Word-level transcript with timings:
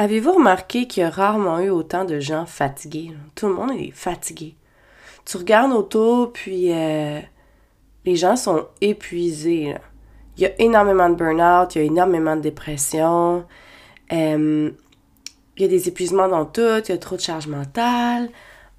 Avez-vous 0.00 0.34
remarqué 0.34 0.86
qu'il 0.86 1.00
y 1.00 1.04
a 1.04 1.10
rarement 1.10 1.58
eu 1.58 1.70
autant 1.70 2.04
de 2.04 2.20
gens 2.20 2.46
fatigués? 2.46 3.10
Tout 3.34 3.48
le 3.48 3.54
monde 3.54 3.72
est 3.72 3.90
fatigué. 3.90 4.54
Tu 5.24 5.36
regardes 5.36 5.72
autour, 5.72 6.32
puis 6.32 6.72
euh, 6.72 7.18
les 8.04 8.14
gens 8.14 8.36
sont 8.36 8.68
épuisés. 8.80 9.74
Il 10.36 10.42
y 10.44 10.46
a 10.46 10.52
énormément 10.60 11.10
de 11.10 11.16
burn-out, 11.16 11.74
il 11.74 11.78
y 11.78 11.80
a 11.80 11.84
énormément 11.84 12.36
de 12.36 12.42
dépression. 12.42 13.44
Il 14.12 14.76
y 15.58 15.64
a 15.64 15.68
des 15.68 15.88
épuisements 15.88 16.28
dans 16.28 16.46
tout, 16.46 16.78
il 16.84 16.90
y 16.90 16.92
a 16.92 16.98
trop 16.98 17.16
de 17.16 17.20
charge 17.20 17.48
mentale. 17.48 18.30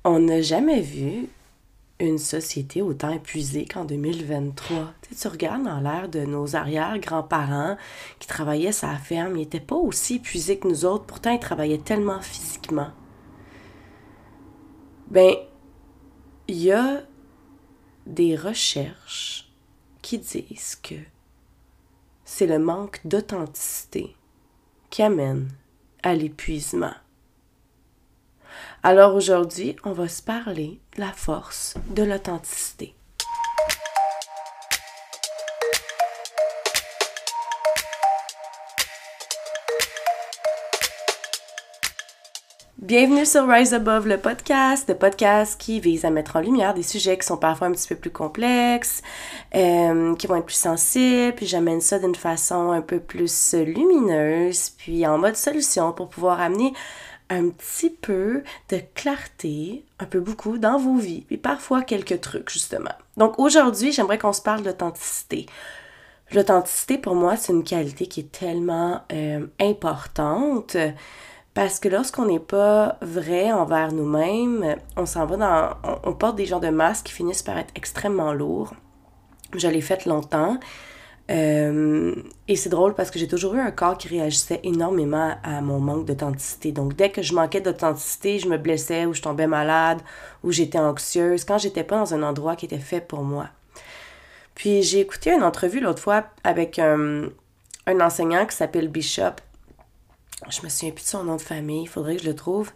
On 0.05 0.19
n'a 0.19 0.41
jamais 0.41 0.79
vu 0.79 1.27
une 1.99 2.17
société 2.17 2.81
autant 2.81 3.09
épuisée 3.09 3.65
qu'en 3.65 3.83
2023. 3.85 4.93
Tu, 5.01 5.15
sais, 5.15 5.21
tu 5.21 5.27
regardes 5.27 5.63
dans 5.63 5.81
l'air 5.81 6.07
de 6.07 6.21
nos 6.21 6.55
arrière-grands-parents 6.55 7.77
qui 8.19 8.27
travaillaient 8.27 8.71
la 8.81 8.97
ferme, 8.97 9.35
ils 9.35 9.41
n'étaient 9.41 9.59
pas 9.59 9.75
aussi 9.75 10.15
épuisés 10.15 10.59
que 10.59 10.67
nous 10.67 10.85
autres, 10.85 11.05
pourtant 11.05 11.31
ils 11.31 11.39
travaillaient 11.39 11.77
tellement 11.77 12.21
physiquement. 12.21 12.91
Ben, 15.07 15.35
il 16.47 16.57
y 16.57 16.71
a 16.71 17.01
des 18.05 18.35
recherches 18.35 19.51
qui 20.01 20.17
disent 20.19 20.77
que 20.81 20.95
c'est 22.23 22.47
le 22.47 22.59
manque 22.59 23.01
d'authenticité 23.05 24.15
qui 24.89 25.03
amène 25.03 25.49
à 26.03 26.15
l'épuisement. 26.15 26.93
Alors 28.83 29.15
aujourd'hui, 29.15 29.75
on 29.83 29.91
va 29.91 30.07
se 30.07 30.21
parler 30.21 30.79
de 30.95 31.01
la 31.01 31.11
force 31.11 31.75
de 31.89 32.03
l'authenticité. 32.03 32.95
Bienvenue 42.89 43.25
sur 43.25 43.47
Rise 43.47 43.73
Above 43.75 44.07
le 44.07 44.17
podcast, 44.17 44.89
le 44.89 44.95
podcast 44.95 45.61
qui 45.61 45.79
vise 45.79 46.05
à 46.05 46.09
mettre 46.09 46.37
en 46.37 46.39
lumière 46.39 46.73
des 46.73 46.81
sujets 46.81 47.19
qui 47.19 47.27
sont 47.27 47.37
parfois 47.37 47.67
un 47.67 47.71
petit 47.71 47.87
peu 47.87 47.95
plus 47.95 48.09
complexes, 48.09 49.03
euh, 49.53 50.15
qui 50.15 50.25
vont 50.25 50.37
être 50.37 50.45
plus 50.45 50.55
sensibles, 50.55 51.35
puis 51.35 51.45
j'amène 51.45 51.81
ça 51.81 51.99
d'une 51.99 52.15
façon 52.15 52.71
un 52.71 52.81
peu 52.81 52.99
plus 52.99 53.53
lumineuse, 53.53 54.71
puis 54.71 55.05
en 55.05 55.19
mode 55.19 55.35
solution 55.35 55.91
pour 55.91 56.09
pouvoir 56.09 56.39
amener 56.39 56.73
un 57.29 57.49
petit 57.49 57.89
peu 57.89 58.43
de 58.69 58.79
clarté, 58.95 59.85
un 59.99 60.05
peu 60.05 60.19
beaucoup 60.19 60.57
dans 60.57 60.77
vos 60.77 60.97
vies, 60.97 61.25
et 61.29 61.37
parfois 61.37 61.83
quelques 61.83 62.21
trucs 62.21 62.49
justement. 62.49 62.93
Donc 63.17 63.37
aujourd'hui, 63.39 63.91
j'aimerais 63.91 64.17
qu'on 64.17 64.33
se 64.33 64.41
parle 64.41 64.63
d'authenticité. 64.63 65.45
L'authenticité 66.31 66.97
pour 66.97 67.15
moi, 67.15 67.35
c'est 67.35 67.53
une 67.53 67.63
qualité 67.63 68.07
qui 68.07 68.19
est 68.21 68.31
tellement 68.31 69.01
euh, 69.11 69.47
importante 69.59 70.77
parce 71.53 71.79
que 71.79 71.89
lorsqu'on 71.89 72.25
n'est 72.25 72.39
pas 72.39 72.97
vrai 73.01 73.51
envers 73.51 73.91
nous-mêmes, 73.91 74.77
on 74.95 75.05
s'en 75.05 75.25
va 75.25 75.37
dans. 75.37 75.99
On, 76.05 76.13
porte 76.13 76.35
des 76.35 76.45
genres 76.45 76.59
de 76.59 76.69
masques 76.69 77.07
qui 77.07 77.13
finissent 77.13 77.41
par 77.41 77.57
être 77.57 77.73
extrêmement 77.75 78.31
lourds. 78.33 78.73
Je 79.55 79.67
l'ai 79.67 79.81
fait 79.81 80.05
longtemps. 80.05 80.59
Euh, 81.29 82.15
et 82.47 82.55
c'est 82.55 82.69
drôle 82.69 82.95
parce 82.95 83.11
que 83.11 83.19
j'ai 83.19 83.27
toujours 83.27 83.53
eu 83.53 83.59
un 83.59 83.71
corps 83.71 83.97
qui 83.97 84.07
réagissait 84.07 84.59
énormément 84.63 85.35
à 85.43 85.61
mon 85.61 85.79
manque 85.79 86.05
d'authenticité. 86.05 86.71
Donc, 86.71 86.95
dès 86.95 87.11
que 87.11 87.21
je 87.21 87.33
manquais 87.33 87.61
d'authenticité, 87.61 88.39
je 88.39 88.47
me 88.47 88.57
blessais 88.57 89.05
ou 89.05 89.13
je 89.13 89.21
tombais 89.21 89.45
malade 89.45 90.01
ou 90.43 90.51
j'étais 90.51 90.79
anxieuse 90.79 91.45
quand 91.45 91.59
j'étais 91.59 91.83
pas 91.83 91.99
dans 91.99 92.13
un 92.13 92.23
endroit 92.23 92.55
qui 92.55 92.65
était 92.65 92.79
fait 92.79 93.01
pour 93.01 93.23
moi. 93.23 93.47
Puis, 94.55 94.81
j'ai 94.81 95.01
écouté 95.01 95.31
une 95.31 95.43
entrevue 95.43 95.79
l'autre 95.79 96.01
fois 96.01 96.25
avec 96.43 96.79
un, 96.79 97.29
un 97.85 97.99
enseignant 98.01 98.45
qui 98.45 98.55
s'appelle 98.55 98.87
Bishop. 98.87 99.35
Je 100.49 100.61
me 100.63 100.69
souviens 100.69 100.91
plus 100.91 101.03
de 101.03 101.09
son 101.09 101.23
nom 101.23 101.35
de 101.35 101.41
famille, 101.41 101.83
il 101.83 101.89
faudrait 101.89 102.15
que 102.15 102.23
je 102.23 102.29
le 102.29 102.35
trouve. 102.35 102.71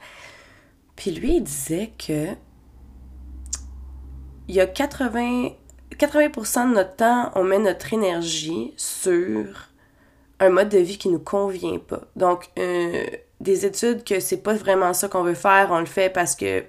Puis 0.96 1.12
lui, 1.12 1.38
il 1.38 1.44
disait 1.44 1.92
que 1.98 2.28
il 4.48 4.56
y 4.56 4.60
a 4.60 4.68
80 4.68 5.52
80% 5.96 6.70
de 6.70 6.76
notre 6.76 6.96
temps, 6.96 7.32
on 7.36 7.44
met 7.44 7.60
notre 7.60 7.94
énergie 7.94 8.74
sur 8.78 9.46
un 10.40 10.50
mode 10.50 10.70
de 10.70 10.80
vie 10.80 10.98
qui 10.98 11.10
nous 11.10 11.20
convient 11.20 11.80
pas. 11.80 12.02
Donc, 12.16 12.50
euh, 12.60 13.06
des 13.40 13.66
études 13.66 14.04
que 14.04 14.20
c'est 14.20 14.38
pas 14.38 14.54
vraiment 14.54 14.94
ça 14.94 15.08
qu'on 15.08 15.24
veut 15.24 15.34
faire, 15.34 15.70
on 15.72 15.80
le 15.80 15.86
fait 15.86 16.10
parce 16.10 16.36
que 16.36 16.64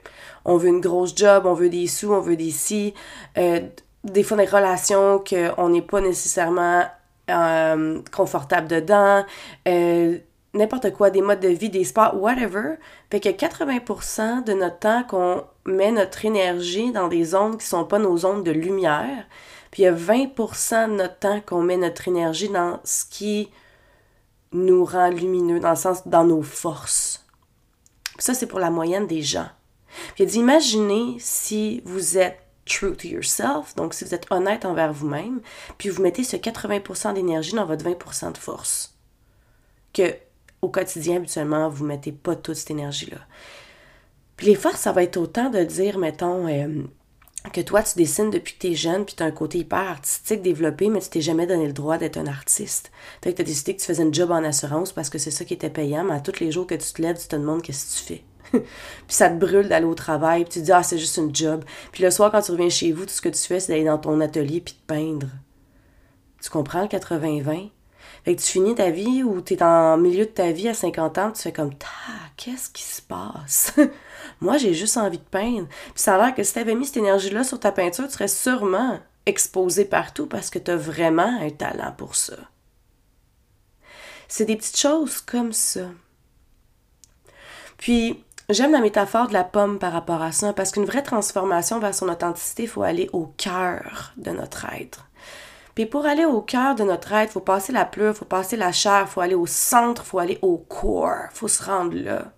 on 0.44 0.56
veut 0.56 0.68
une 0.68 0.80
grosse 0.80 1.16
job, 1.16 1.44
on 1.46 1.54
veut 1.54 1.70
des 1.70 1.86
sous, 1.86 2.12
on 2.12 2.20
veut 2.20 2.36
des 2.36 2.50
si, 2.50 2.94
euh, 3.38 3.60
des 4.02 4.22
fois 4.22 4.36
des 4.36 4.44
relations 4.44 5.22
qu'on 5.22 5.68
n'est 5.68 5.82
pas 5.82 6.00
nécessairement 6.00 6.84
euh, 7.30 8.00
confortable 8.14 8.68
dedans, 8.68 9.24
n'importe 10.54 10.92
quoi, 10.92 11.10
des 11.10 11.20
modes 11.20 11.40
de 11.40 11.48
vie, 11.48 11.68
des 11.68 11.84
sports, 11.84 12.20
whatever. 12.20 12.76
Fait 13.10 13.20
que 13.20 13.28
80% 13.28 14.44
de 14.44 14.52
notre 14.54 14.78
temps 14.78 15.02
qu'on 15.04 15.44
met 15.66 15.92
notre 15.92 16.24
énergie 16.24 16.92
dans 16.92 17.08
des 17.08 17.24
zones 17.24 17.58
qui 17.58 17.66
sont 17.66 17.84
pas 17.84 17.98
nos 17.98 18.16
zones 18.16 18.44
de 18.44 18.52
lumière, 18.52 19.26
puis 19.70 19.82
il 19.82 19.86
y 19.86 19.88
a 19.88 19.92
20% 19.92 20.90
de 20.90 20.94
notre 20.94 21.18
temps 21.18 21.40
qu'on 21.44 21.62
met 21.62 21.76
notre 21.76 22.08
énergie 22.08 22.48
dans 22.48 22.80
ce 22.84 23.04
qui 23.04 23.50
nous 24.52 24.84
rend 24.84 25.10
lumineux, 25.10 25.58
dans 25.58 25.70
le 25.70 25.76
sens, 25.76 26.06
dans 26.06 26.24
nos 26.24 26.42
forces. 26.42 27.26
ça, 28.18 28.34
c'est 28.34 28.46
pour 28.46 28.60
la 28.60 28.70
moyenne 28.70 29.08
des 29.08 29.22
gens. 29.22 29.48
Puis 30.14 30.24
imaginez 30.34 31.16
si 31.18 31.82
vous 31.84 32.18
êtes 32.18 32.38
true 32.64 32.96
to 32.96 33.08
yourself, 33.08 33.74
donc 33.74 33.94
si 33.94 34.04
vous 34.04 34.14
êtes 34.14 34.26
honnête 34.30 34.64
envers 34.64 34.92
vous-même, 34.92 35.40
puis 35.76 35.88
vous 35.88 36.02
mettez 36.02 36.24
ce 36.24 36.36
80% 36.36 37.14
d'énergie 37.14 37.54
dans 37.54 37.66
votre 37.66 37.84
20% 37.84 38.32
de 38.32 38.38
force. 38.38 38.94
Que 39.92 40.14
au 40.64 40.68
quotidien, 40.68 41.16
habituellement, 41.16 41.68
vous 41.68 41.84
mettez 41.84 42.12
pas 42.12 42.36
toute 42.36 42.56
cette 42.56 42.70
énergie-là. 42.70 43.18
Puis 44.36 44.48
les 44.48 44.54
forces, 44.54 44.80
ça 44.80 44.92
va 44.92 45.02
être 45.02 45.16
autant 45.16 45.50
de 45.50 45.62
dire, 45.62 45.98
mettons, 45.98 46.48
euh, 46.48 46.82
que 47.52 47.60
toi, 47.60 47.82
tu 47.82 47.96
dessines 47.98 48.30
depuis 48.30 48.54
que 48.54 48.60
tu 48.60 48.72
es 48.72 48.74
jeune, 48.74 49.04
puis 49.04 49.14
tu 49.14 49.22
as 49.22 49.26
un 49.26 49.30
côté 49.30 49.58
hyper 49.58 49.78
artistique 49.78 50.42
développé, 50.42 50.88
mais 50.88 51.00
tu 51.00 51.10
t'es 51.10 51.20
jamais 51.20 51.46
donné 51.46 51.66
le 51.66 51.72
droit 51.72 51.98
d'être 51.98 52.16
un 52.16 52.26
artiste. 52.26 52.90
Fait 53.22 53.32
que 53.32 53.36
tu 53.36 53.42
as 53.42 53.44
décidé 53.44 53.76
que 53.76 53.80
tu 53.80 53.86
faisais 53.86 54.02
un 54.02 54.12
job 54.12 54.30
en 54.30 54.42
assurance 54.42 54.92
parce 54.92 55.10
que 55.10 55.18
c'est 55.18 55.30
ça 55.30 55.44
qui 55.44 55.54
était 55.54 55.70
payant, 55.70 56.04
mais 56.04 56.14
à 56.14 56.20
tous 56.20 56.40
les 56.40 56.50
jours 56.50 56.66
que 56.66 56.74
tu 56.74 56.92
te 56.92 57.02
lèves, 57.02 57.20
tu 57.20 57.28
te 57.28 57.36
demandes 57.36 57.62
qu'est-ce 57.62 57.86
que 57.86 57.98
tu 57.98 58.14
fais. 58.14 58.24
puis 58.52 58.62
ça 59.08 59.28
te 59.28 59.38
brûle 59.38 59.68
d'aller 59.68 59.86
au 59.86 59.94
travail, 59.94 60.44
puis 60.44 60.54
tu 60.54 60.60
te 60.60 60.64
dis, 60.64 60.72
ah, 60.72 60.82
c'est 60.82 60.98
juste 60.98 61.16
une 61.18 61.34
job. 61.34 61.64
Puis 61.92 62.02
le 62.02 62.10
soir, 62.10 62.32
quand 62.32 62.40
tu 62.40 62.52
reviens 62.52 62.70
chez 62.70 62.92
vous, 62.92 63.04
tout 63.04 63.12
ce 63.12 63.22
que 63.22 63.28
tu 63.28 63.40
fais, 63.40 63.60
c'est 63.60 63.72
d'aller 63.72 63.84
dans 63.84 63.98
ton 63.98 64.20
atelier 64.20 64.60
puis 64.60 64.74
de 64.74 64.86
peindre. 64.86 65.28
Tu 66.42 66.50
comprends 66.50 66.82
le 66.82 66.88
80-20? 66.88 67.70
Fait 68.24 68.34
que 68.34 68.40
tu 68.40 68.52
finis 68.52 68.74
ta 68.74 68.90
vie 68.90 69.22
ou 69.22 69.40
tu 69.40 69.54
es 69.54 69.62
en 69.62 69.96
milieu 69.98 70.24
de 70.24 70.30
ta 70.30 70.50
vie 70.52 70.68
à 70.68 70.74
50 70.74 71.18
ans, 71.18 71.32
tu 71.32 71.42
fais 71.42 71.52
comme, 71.52 71.74
ta, 71.74 71.86
qu'est-ce 72.36 72.70
qui 72.70 72.82
se 72.82 73.02
passe? 73.02 73.74
Moi, 74.40 74.56
j'ai 74.56 74.74
juste 74.74 74.96
envie 74.96 75.18
de 75.18 75.24
peindre. 75.24 75.68
Puis 75.68 76.02
ça 76.02 76.14
a 76.14 76.18
l'air 76.18 76.34
que 76.34 76.42
si 76.42 76.52
tu 76.54 76.58
avais 76.58 76.74
mis 76.74 76.86
cette 76.86 76.96
énergie-là 76.98 77.44
sur 77.44 77.60
ta 77.60 77.72
peinture, 77.72 78.06
tu 78.06 78.12
serais 78.12 78.28
sûrement 78.28 78.98
exposé 79.26 79.84
partout 79.84 80.26
parce 80.26 80.50
que 80.50 80.58
tu 80.58 80.70
as 80.70 80.76
vraiment 80.76 81.38
un 81.40 81.50
talent 81.50 81.92
pour 81.96 82.14
ça. 82.14 82.36
C'est 84.28 84.46
des 84.46 84.56
petites 84.56 84.78
choses 84.78 85.20
comme 85.20 85.52
ça. 85.52 85.88
Puis, 87.76 88.24
j'aime 88.48 88.72
la 88.72 88.80
métaphore 88.80 89.28
de 89.28 89.32
la 89.32 89.44
pomme 89.44 89.78
par 89.78 89.92
rapport 89.92 90.22
à 90.22 90.32
ça, 90.32 90.52
parce 90.52 90.70
qu'une 90.72 90.84
vraie 90.84 91.02
transformation 91.02 91.78
vers 91.78 91.94
son 91.94 92.08
authenticité, 92.08 92.64
il 92.64 92.68
faut 92.68 92.82
aller 92.82 93.10
au 93.12 93.26
cœur 93.36 94.12
de 94.16 94.30
notre 94.30 94.66
être. 94.72 95.06
Puis 95.74 95.86
pour 95.86 96.06
aller 96.06 96.24
au 96.24 96.40
cœur 96.40 96.74
de 96.74 96.84
notre 96.84 97.12
être, 97.12 97.32
faut 97.32 97.40
passer 97.40 97.72
la 97.72 97.84
pleure, 97.84 98.16
faut 98.16 98.24
passer 98.24 98.56
la 98.56 98.72
chair, 98.72 99.08
faut 99.08 99.20
aller 99.20 99.34
au 99.34 99.46
centre, 99.46 100.04
faut 100.04 100.20
aller 100.20 100.38
au 100.40 100.56
corps, 100.56 101.28
faut 101.32 101.48
se 101.48 101.62
rendre 101.64 101.96
là. 101.96 102.32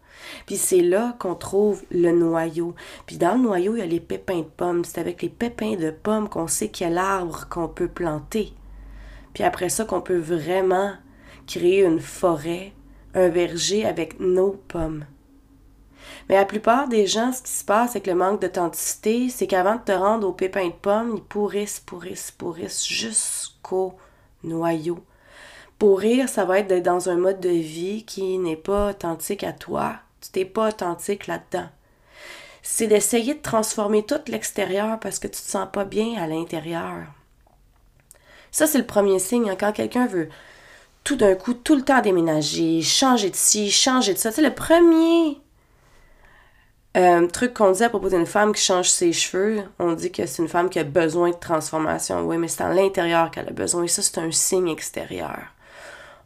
Puis 0.46 0.56
c'est 0.56 0.80
là 0.80 1.14
qu'on 1.18 1.34
trouve 1.34 1.84
le 1.90 2.12
noyau. 2.12 2.74
Puis 3.06 3.16
dans 3.18 3.34
le 3.34 3.42
noyau, 3.42 3.76
il 3.76 3.80
y 3.80 3.82
a 3.82 3.86
les 3.86 4.00
pépins 4.00 4.38
de 4.38 4.42
pommes. 4.42 4.84
C'est 4.84 5.00
avec 5.00 5.22
les 5.22 5.28
pépins 5.28 5.76
de 5.76 5.90
pommes 5.90 6.28
qu'on 6.28 6.46
sait 6.46 6.68
quel 6.68 6.98
arbre 6.98 7.46
qu'on 7.48 7.68
peut 7.68 7.88
planter. 7.88 8.52
Puis 9.34 9.44
après 9.44 9.68
ça, 9.68 9.84
qu'on 9.84 10.00
peut 10.00 10.18
vraiment 10.18 10.92
créer 11.46 11.84
une 11.84 12.00
forêt, 12.00 12.72
un 13.14 13.28
verger 13.28 13.84
avec 13.84 14.18
nos 14.18 14.52
pommes. 14.52 15.04
Mais 16.28 16.34
la 16.34 16.44
plupart 16.44 16.88
des 16.88 17.06
gens, 17.06 17.32
ce 17.32 17.42
qui 17.42 17.50
se 17.50 17.64
passe 17.64 17.90
avec 17.90 18.06
le 18.06 18.14
manque 18.14 18.40
d'authenticité, 18.40 19.28
c'est 19.28 19.46
qu'avant 19.46 19.76
de 19.76 19.82
te 19.82 19.92
rendre 19.92 20.26
aux 20.28 20.32
pépins 20.32 20.66
de 20.66 20.72
pommes, 20.72 21.14
ils 21.16 21.22
pourrissent, 21.22 21.80
pourrissent, 21.80 22.32
pourrissent 22.32 22.86
jusqu'au 22.86 23.94
noyau. 24.42 24.98
Pourrir, 25.78 26.28
ça 26.28 26.44
va 26.44 26.58
être 26.58 26.68
d'être 26.68 26.82
dans 26.84 27.08
un 27.10 27.16
mode 27.16 27.40
de 27.40 27.50
vie 27.50 28.04
qui 28.04 28.38
n'est 28.38 28.56
pas 28.56 28.90
authentique 28.90 29.44
à 29.44 29.52
toi. 29.52 29.96
Tu 30.20 30.38
n'es 30.38 30.44
pas 30.44 30.68
authentique 30.68 31.26
là-dedans. 31.26 31.68
C'est 32.62 32.88
d'essayer 32.88 33.34
de 33.34 33.42
transformer 33.42 34.02
tout 34.02 34.16
l'extérieur 34.26 34.98
parce 34.98 35.20
que 35.20 35.28
tu 35.28 35.40
te 35.40 35.48
sens 35.48 35.68
pas 35.72 35.84
bien 35.84 36.20
à 36.20 36.26
l'intérieur. 36.26 37.04
Ça, 38.50 38.66
c'est 38.66 38.78
le 38.78 38.86
premier 38.86 39.18
signe. 39.18 39.50
Hein. 39.50 39.56
quand 39.58 39.72
quelqu'un 39.72 40.06
veut 40.06 40.28
tout 41.04 41.14
d'un 41.14 41.36
coup, 41.36 41.54
tout 41.54 41.76
le 41.76 41.82
temps 41.82 42.00
déménager, 42.00 42.82
changer 42.82 43.30
de 43.30 43.36
ci, 43.36 43.70
changer 43.70 44.14
de 44.14 44.18
ça. 44.18 44.32
C'est 44.32 44.42
le 44.42 44.54
premier 44.54 45.38
euh, 46.96 47.26
truc 47.26 47.54
qu'on 47.54 47.72
dit 47.72 47.84
à 47.84 47.88
propos 47.90 48.08
d'une 48.08 48.26
femme 48.26 48.54
qui 48.54 48.62
change 48.62 48.88
ses 48.88 49.12
cheveux, 49.12 49.62
on 49.78 49.92
dit 49.92 50.10
que 50.10 50.24
c'est 50.26 50.42
une 50.42 50.48
femme 50.48 50.70
qui 50.70 50.78
a 50.78 50.84
besoin 50.84 51.30
de 51.30 51.36
transformation. 51.36 52.26
Oui, 52.26 52.38
mais 52.38 52.48
c'est 52.48 52.62
à 52.62 52.72
l'intérieur 52.72 53.30
qu'elle 53.30 53.48
a 53.48 53.52
besoin. 53.52 53.84
Et 53.84 53.88
ça, 53.88 54.02
c'est 54.02 54.18
un 54.18 54.30
signe 54.30 54.68
extérieur. 54.68 55.38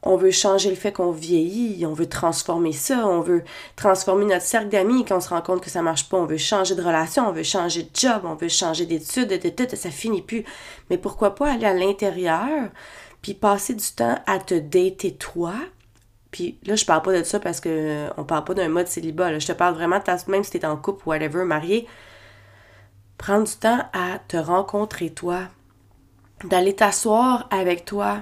on 0.02 0.17
veut 0.17 0.31
changer 0.31 0.70
le 0.70 0.76
fait 0.76 0.93
qu'on 0.93 1.11
vieillit, 1.11 1.84
on 1.84 1.93
veut 1.93 2.08
transformer 2.08 2.72
ça, 2.72 3.06
on 3.06 3.20
veut 3.20 3.43
transformer 3.76 4.25
notre 4.25 4.44
cercle 4.44 4.69
d'amis 4.69 5.05
quand 5.05 5.17
on 5.19 5.20
se 5.20 5.28
rend 5.28 5.43
compte 5.43 5.61
que 5.61 5.69
ça 5.69 5.82
marche 5.82 6.08
pas, 6.08 6.17
on 6.17 6.25
veut 6.25 6.38
changer 6.38 6.75
de 6.75 6.82
relation, 6.82 7.28
on 7.28 7.32
veut 7.32 7.43
changer 7.43 7.82
de 7.82 7.90
job, 7.93 8.23
on 8.25 8.34
veut 8.34 8.49
changer 8.49 8.87
d'études, 8.87 9.28
de, 9.28 9.37
de, 9.37 9.76
ça 9.76 9.90
finit 9.90 10.23
plus. 10.23 10.44
Mais 10.88 10.96
pourquoi 10.96 11.34
pas 11.34 11.52
aller 11.52 11.66
à 11.66 11.75
l'intérieur 11.75 12.70
puis 13.23 13.34
passer 13.34 13.75
du 13.75 13.87
temps 13.94 14.19
à 14.26 14.38
te 14.38 14.55
dater 14.55 15.14
toi, 15.14 15.52
puis 16.30 16.58
là, 16.64 16.76
je 16.76 16.84
parle 16.84 17.02
pas 17.02 17.18
de 17.18 17.22
ça 17.24 17.40
parce 17.40 17.60
que 17.60 18.08
on 18.16 18.24
parle 18.24 18.44
pas 18.44 18.54
d'un 18.54 18.68
mode 18.68 18.86
célibat. 18.86 19.38
Je 19.38 19.46
te 19.46 19.52
parle 19.52 19.74
vraiment 19.74 19.98
de 19.98 20.30
même 20.30 20.44
si 20.44 20.52
t'es 20.52 20.64
en 20.64 20.76
couple 20.76 21.02
ou 21.06 21.10
whatever, 21.10 21.44
marié. 21.44 21.86
Prendre 23.18 23.46
du 23.46 23.54
temps 23.54 23.84
à 23.92 24.18
te 24.28 24.36
rencontrer 24.36 25.10
toi. 25.10 25.42
D'aller 26.44 26.74
t'asseoir 26.74 27.48
avec 27.50 27.84
toi 27.84 28.20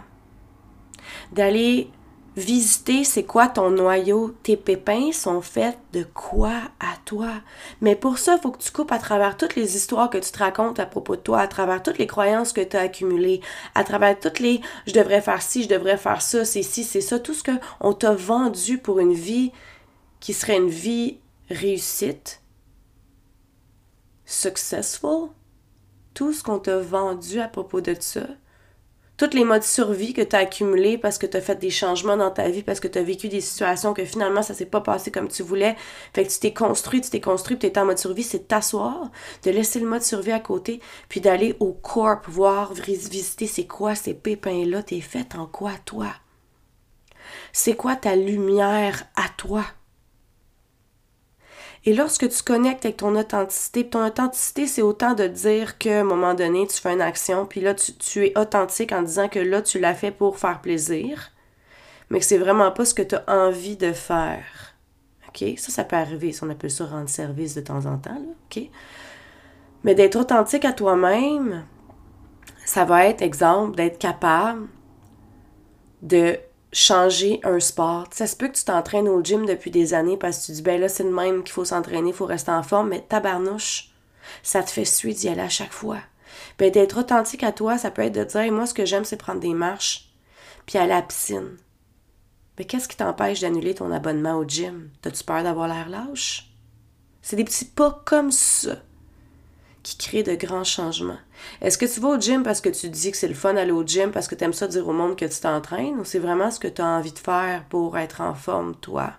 d'aller 1.33 1.91
visiter 2.39 3.05
c'est 3.05 3.25
quoi 3.25 3.49
ton 3.49 3.71
noyau? 3.71 4.35
Tes 4.43 4.57
pépins 4.57 5.13
sont 5.13 5.43
faits 5.43 5.79
de 5.93 6.05
quoi 6.05 6.61
à 6.81 6.97
toi? 7.05 7.33
Mais 7.81 7.97
pour 7.97 8.19
ça, 8.19 8.37
il 8.37 8.41
faut 8.41 8.51
que 8.51 8.63
tu 8.63 8.71
coupes 8.71 8.93
à 8.93 8.99
travers 8.99 9.37
toutes 9.37 9.57
les 9.57 9.77
histoires 9.77 10.09
que 10.09 10.19
tu 10.19 10.31
te 10.31 10.39
racontes 10.39 10.79
à 10.79 10.87
propos 10.87 11.17
de 11.17 11.21
toi, 11.21 11.41
à 11.41 11.49
travers 11.49 11.83
toutes 11.83 11.99
les 11.99 12.07
croyances 12.07 12.53
que 12.53 12.61
tu 12.61 12.77
as 12.77 12.83
accumulées, 12.83 13.41
à 13.75 13.85
travers 13.85 14.19
toutes 14.19 14.39
les 14.39 14.61
je 14.87 14.93
devrais 14.93 15.21
faire 15.21 15.43
ci, 15.43 15.65
je 15.65 15.69
devrais 15.69 15.99
faire 15.99 16.23
ça, 16.23 16.45
c'est 16.45 16.63
ci, 16.63 16.85
c'est 16.85 17.01
ça, 17.01 17.19
tout 17.19 17.35
ce 17.35 17.43
qu'on 17.43 17.93
t'a 17.93 18.15
vendu 18.15 18.79
pour 18.79 19.01
une 19.01 19.15
vie 19.15 19.53
qui 20.21 20.33
serait 20.33 20.57
une 20.57 20.71
vie 20.71 21.19
réussite, 21.51 22.41
successful, 24.25 25.31
tout 26.15 26.33
ce 26.33 26.43
qu'on 26.43 26.59
t'a 26.59 26.79
vendu 26.79 27.41
à 27.41 27.49
propos 27.49 27.81
de 27.81 27.97
ça 27.99 28.27
tous 29.19 29.35
les 29.35 29.45
modes 29.45 29.65
survie 29.65 30.15
que 30.15 30.23
tu 30.23 30.37
as 30.37 30.39
accumulés 30.39 30.97
parce 30.97 31.19
que 31.19 31.27
tu 31.27 31.37
as 31.37 31.41
fait 31.41 31.57
des 31.57 31.71
changements 31.71 32.17
dans 32.17 32.31
ta 32.31 32.49
vie, 32.49 32.63
parce 32.63 32.79
que 32.79 32.87
tu 32.87 32.99
as 32.99 33.03
vécu 33.03 33.29
des 33.29 33.41
situations 33.41 33.93
que 33.93 34.05
finalement 34.05 34.43
ça 34.43 34.55
s'est 34.55 34.65
pas 34.65 34.81
passé 34.81 35.11
comme 35.11 35.29
tu 35.29 35.43
voulais. 35.43 35.77
Fait 36.15 36.25
que 36.25 36.31
tu 36.31 36.39
t'es 36.39 36.55
construit, 36.55 37.01
tu 37.01 37.11
t'es 37.11 37.21
construit, 37.21 37.59
tu 37.59 37.67
es 37.67 37.79
en 37.79 37.85
mode 37.85 37.99
survie, 37.99 38.23
c'est 38.23 38.39
de 38.39 38.45
t'asseoir, 38.45 39.11
de 39.43 39.51
laisser 39.51 39.81
le 39.81 39.89
mode 39.89 40.03
survie 40.03 40.33
à 40.33 40.39
côté, 40.39 40.81
puis 41.09 41.21
d'aller 41.21 41.57
au 41.59 41.73
corps, 41.73 42.21
voir, 42.29 42.73
visiter 42.73 43.47
c'est 43.49 43.67
quoi 43.67 43.97
ces 43.97 44.15
pépins-là, 44.15 44.85
t'es 44.85 45.01
fait 45.01 45.35
en 45.35 45.47
quoi 45.47 45.73
toi? 45.85 46.07
C'est 47.53 47.75
quoi 47.75 47.97
ta 47.97 48.15
lumière 48.15 49.05
à 49.17 49.29
toi? 49.37 49.65
Et 51.89 51.95
lorsque 51.95 52.29
tu 52.29 52.43
connectes 52.43 52.85
avec 52.85 52.99
ton 52.99 53.17
authenticité, 53.17 53.89
ton 53.89 54.05
authenticité, 54.05 54.67
c'est 54.67 54.83
autant 54.83 55.15
de 55.15 55.27
dire 55.27 55.79
qu'à 55.79 56.01
un 56.01 56.05
moment 56.05 56.35
donné, 56.35 56.67
tu 56.67 56.79
fais 56.79 56.93
une 56.93 57.01
action, 57.01 57.47
puis 57.47 57.63
là, 57.63 57.75
tu, 57.75 58.27
es 58.27 58.39
authentique 58.39 58.93
en 58.93 59.01
disant 59.01 59.31
que 59.31 59.39
là, 59.39 59.63
tu 59.63 59.79
l'as 59.79 59.95
fait 59.95 60.11
pour 60.11 60.37
faire 60.37 60.61
plaisir, 60.61 61.31
mais 62.11 62.19
que 62.19 62.27
c'est 62.27 62.37
vraiment 62.37 62.71
pas 62.73 62.85
ce 62.85 62.93
que 62.93 63.01
tu 63.01 63.15
as 63.15 63.25
envie 63.27 63.79
de 63.79 63.95
faire. 63.95 64.75
OK? 65.29 65.43
Ça, 65.57 65.73
ça 65.73 65.83
peut 65.83 65.97
arriver. 65.97 66.35
on 66.43 66.51
appelle 66.51 66.71
ça 66.71 66.85
rendre 66.85 67.09
service 67.09 67.55
de 67.55 67.63
temps 67.63 67.87
en 67.87 67.97
temps. 67.97 68.21
OK? 68.51 68.65
Mais 69.83 69.95
d'être 69.95 70.17
authentique 70.17 70.67
à 70.67 70.75
toi-même, 70.75 71.65
ça 72.67 72.85
va 72.85 73.07
être, 73.07 73.23
exemple, 73.23 73.77
d'être 73.77 73.97
capable 73.97 74.69
de 76.03 76.39
changer 76.73 77.41
un 77.45 77.61
sport. 77.61 78.09
Ça 78.13 78.27
se 78.27 78.37
peut 78.37 78.49
que 78.49 78.57
tu 78.57 78.65
t'entraînes 78.65 79.09
au 79.09 79.23
gym 79.23 79.47
depuis 79.47 79.71
des 79.71 79.95
années 79.95 80.17
parce 80.17 80.41
que 80.41 80.47
tu 80.47 80.53
dis, 80.53 80.63
ben 80.63 80.81
là, 80.81 80.89
c'est 80.89 81.05
le 81.05 81.11
même 81.11 81.43
qu'il 81.43 81.53
faut 81.53 81.65
s'entraîner, 81.65 82.11
il 82.11 82.15
faut 82.15 82.27
rester 82.27 82.51
en 82.51 82.63
forme, 82.63 82.91
mais 82.91 83.01
tabarnouche, 83.01 83.91
ça 84.43 84.63
te 84.63 84.71
fait 84.71 84.85
suer 84.85 85.15
d'y 85.15 85.29
aller 85.29 85.41
à 85.41 85.49
chaque 85.49 85.73
fois. 85.73 85.99
Ben, 86.59 86.71
d'être 86.71 86.99
authentique 86.99 87.43
à 87.43 87.53
toi, 87.53 87.79
ça 87.79 87.91
peut 87.91 88.03
être 88.03 88.15
de 88.15 88.25
dire, 88.25 88.53
moi, 88.53 88.67
ce 88.67 88.75
que 88.75 88.85
j'aime, 88.85 89.05
c'est 89.05 89.17
prendre 89.17 89.41
des 89.41 89.55
marches, 89.55 90.11
puis 90.67 90.79
aller 90.79 90.93
à 90.93 90.97
la 90.97 91.03
piscine. 91.03 91.57
Mais 92.59 92.65
qu'est-ce 92.65 92.89
qui 92.89 92.97
t'empêche 92.97 93.41
d'annuler 93.41 93.75
ton 93.75 93.93
abonnement 93.93 94.35
au 94.35 94.45
gym? 94.45 94.91
T'as-tu 95.01 95.25
peur 95.25 95.45
d'avoir 95.45 95.69
l'air 95.69 95.89
lâche? 95.89 96.51
C'est 97.23 97.37
des 97.37 97.45
petits 97.45 97.65
pas 97.65 98.03
comme 98.05 98.33
ça 98.33 98.77
qui 99.89 100.09
crée 100.09 100.23
de 100.23 100.35
grands 100.35 100.65
changements. 100.65 101.19
Est-ce 101.61 101.79
que 101.79 101.87
tu 101.87 102.01
vas 102.01 102.11
au 102.11 102.21
gym 102.21 102.43
parce 102.43 102.61
que 102.61 102.69
tu 102.69 102.89
dis 102.89 103.11
que 103.11 103.17
c'est 103.17 103.29
le 103.29 103.35
fun 103.35 103.55
d'aller 103.55 103.73
au 103.73 103.87
gym 103.87 104.11
parce 104.11 104.29
que 104.29 104.35
tu 104.35 104.45
aimes 104.45 104.53
ça 104.53 104.69
dire 104.69 104.87
au 104.87 104.93
monde 104.93 105.17
que 105.17 105.25
tu 105.25 105.41
t'entraînes 105.41 105.99
ou 105.99 106.05
c'est 106.05 106.19
vraiment 106.19 106.51
ce 106.51 106.61
que 106.61 106.69
tu 106.69 106.83
as 106.83 106.87
envie 106.87 107.13
de 107.13 107.19
faire 107.19 107.65
pour 107.69 107.97
être 107.97 108.21
en 108.21 108.35
forme, 108.35 108.75
toi? 108.77 109.13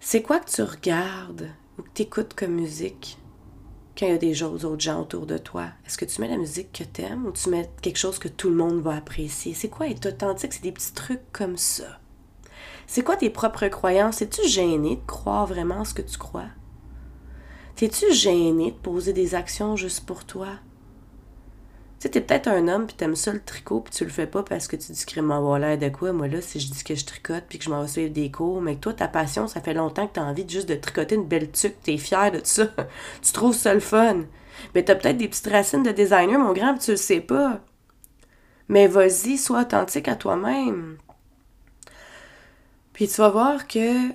C'est 0.00 0.22
quoi 0.22 0.40
que 0.40 0.50
tu 0.50 0.62
regardes 0.62 1.48
ou 1.78 1.82
que 1.82 1.90
tu 1.94 2.02
écoutes 2.02 2.34
comme 2.34 2.54
musique 2.54 3.18
quand 3.96 4.06
il 4.06 4.12
y 4.12 4.14
a 4.14 4.18
des 4.18 4.42
autres 4.42 4.80
gens 4.80 5.02
autour 5.02 5.26
de 5.26 5.38
toi? 5.38 5.66
Est-ce 5.86 5.98
que 5.98 6.04
tu 6.04 6.20
mets 6.20 6.28
la 6.28 6.38
musique 6.38 6.72
que 6.72 6.84
tu 6.84 7.02
aimes 7.02 7.26
ou 7.26 7.32
tu 7.32 7.50
mets 7.50 7.70
quelque 7.82 7.98
chose 7.98 8.18
que 8.18 8.28
tout 8.28 8.48
le 8.48 8.56
monde 8.56 8.80
va 8.80 8.96
apprécier? 8.96 9.54
C'est 9.54 9.68
quoi 9.68 9.88
être 9.88 10.06
authentique? 10.06 10.54
C'est 10.54 10.62
des 10.62 10.72
petits 10.72 10.94
trucs 10.94 11.30
comme 11.32 11.56
ça. 11.56 11.98
C'est 12.86 13.02
quoi 13.02 13.16
tes 13.16 13.30
propres 13.30 13.68
croyances? 13.68 14.22
Es-tu 14.22 14.46
gêné 14.48 14.96
de 14.96 15.06
croire 15.06 15.46
vraiment 15.46 15.84
ce 15.84 15.94
que 15.94 16.02
tu 16.02 16.18
crois? 16.18 16.48
T'es-tu 17.76 18.12
gêné 18.12 18.70
de 18.70 18.76
poser 18.76 19.12
des 19.12 19.34
actions 19.34 19.76
juste 19.76 20.06
pour 20.06 20.24
toi? 20.24 20.48
Tu 21.98 22.08
sais, 22.08 22.10
t'es 22.10 22.20
peut-être 22.20 22.48
un 22.48 22.68
homme 22.68 22.86
puis 22.86 22.96
t'aimes 22.96 23.16
ça 23.16 23.32
le 23.32 23.40
tricot 23.40 23.80
puis 23.80 23.94
tu 23.94 24.04
le 24.04 24.10
fais 24.10 24.26
pas 24.26 24.42
parce 24.42 24.66
que 24.66 24.76
tu 24.76 24.92
dis 24.92 25.06
que 25.06 25.20
m'envoie 25.20 25.58
l'air 25.58 25.78
de 25.78 25.88
quoi. 25.88 26.12
Moi, 26.12 26.28
là, 26.28 26.40
si 26.40 26.60
je 26.60 26.70
dis 26.70 26.84
que 26.84 26.94
je 26.94 27.04
tricote 27.04 27.44
puis 27.48 27.58
que 27.58 27.64
je 27.64 27.70
m'en 27.70 27.82
vais 27.82 27.88
suivre 27.88 28.12
des 28.12 28.30
cours, 28.30 28.60
mais 28.60 28.74
que 28.74 28.80
toi, 28.80 28.92
ta 28.92 29.08
passion, 29.08 29.46
ça 29.46 29.60
fait 29.60 29.74
longtemps 29.74 30.06
que 30.06 30.14
t'as 30.14 30.24
envie 30.24 30.44
de 30.44 30.50
juste 30.50 30.68
de 30.68 30.74
tricoter 30.74 31.14
une 31.14 31.26
belle 31.26 31.50
tuque, 31.50 31.80
t'es 31.82 31.96
fier 31.96 32.30
de 32.32 32.40
ça. 32.44 32.66
tu 33.22 33.32
trouves 33.32 33.54
ça 33.54 33.72
le 33.72 33.80
fun. 33.80 34.22
Mais 34.74 34.84
t'as 34.84 34.96
peut-être 34.96 35.16
des 35.16 35.28
petites 35.28 35.46
racines 35.46 35.82
de 35.82 35.92
designer, 35.92 36.38
mon 36.38 36.52
grand, 36.52 36.74
puis 36.74 36.84
tu 36.84 36.90
le 36.90 36.96
sais 36.96 37.20
pas. 37.20 37.60
Mais 38.68 38.86
vas-y, 38.86 39.38
sois 39.38 39.62
authentique 39.62 40.08
à 40.08 40.16
toi-même. 40.16 40.98
Puis 42.92 43.08
tu 43.08 43.16
vas 43.16 43.30
voir 43.30 43.66
que 43.66 44.08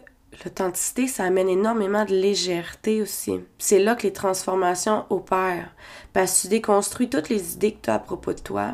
L'authenticité, 0.43 1.07
ça 1.07 1.23
amène 1.23 1.49
énormément 1.49 2.05
de 2.05 2.13
légèreté 2.13 3.01
aussi. 3.01 3.39
C'est 3.57 3.79
là 3.79 3.95
que 3.95 4.03
les 4.03 4.13
transformations 4.13 5.05
opèrent. 5.09 5.73
Parce 6.13 6.35
que 6.35 6.41
tu 6.41 6.47
déconstruis 6.49 7.09
toutes 7.09 7.29
les 7.29 7.53
idées 7.53 7.73
que 7.73 7.81
tu 7.83 7.89
as 7.89 7.95
à 7.95 7.99
propos 7.99 8.33
de 8.33 8.39
toi. 8.39 8.73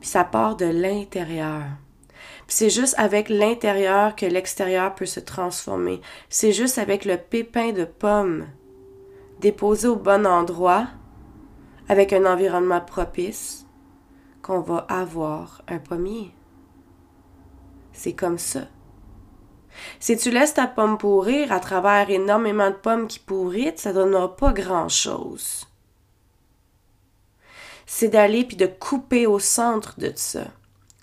Puis 0.00 0.08
ça 0.08 0.24
part 0.24 0.56
de 0.56 0.66
l'intérieur. 0.66 1.64
Puis 2.46 2.56
c'est 2.56 2.70
juste 2.70 2.94
avec 2.96 3.28
l'intérieur 3.28 4.16
que 4.16 4.24
l'extérieur 4.24 4.94
peut 4.94 5.06
se 5.06 5.20
transformer. 5.20 6.00
C'est 6.30 6.52
juste 6.52 6.78
avec 6.78 7.04
le 7.04 7.18
pépin 7.18 7.72
de 7.72 7.84
pomme 7.84 8.46
déposé 9.40 9.88
au 9.88 9.96
bon 9.96 10.26
endroit, 10.26 10.86
avec 11.88 12.12
un 12.12 12.24
environnement 12.24 12.80
propice, 12.80 13.66
qu'on 14.42 14.60
va 14.60 14.78
avoir 14.88 15.62
un 15.68 15.78
pommier. 15.78 16.32
C'est 17.92 18.14
comme 18.14 18.38
ça. 18.38 18.62
Si 20.00 20.16
tu 20.16 20.30
laisses 20.30 20.54
ta 20.54 20.66
pomme 20.66 20.98
pourrir 20.98 21.52
à 21.52 21.60
travers 21.60 22.10
énormément 22.10 22.70
de 22.70 22.76
pommes 22.76 23.06
qui 23.06 23.18
pourrissent, 23.18 23.82
ça 23.82 23.90
ne 23.90 23.96
donnera 23.96 24.36
pas 24.36 24.52
grand-chose. 24.52 25.66
C'est 27.86 28.08
d'aller 28.08 28.44
puis 28.44 28.56
de 28.56 28.66
couper 28.66 29.26
au 29.26 29.38
centre 29.38 29.94
de 29.98 30.12
ça. 30.14 30.44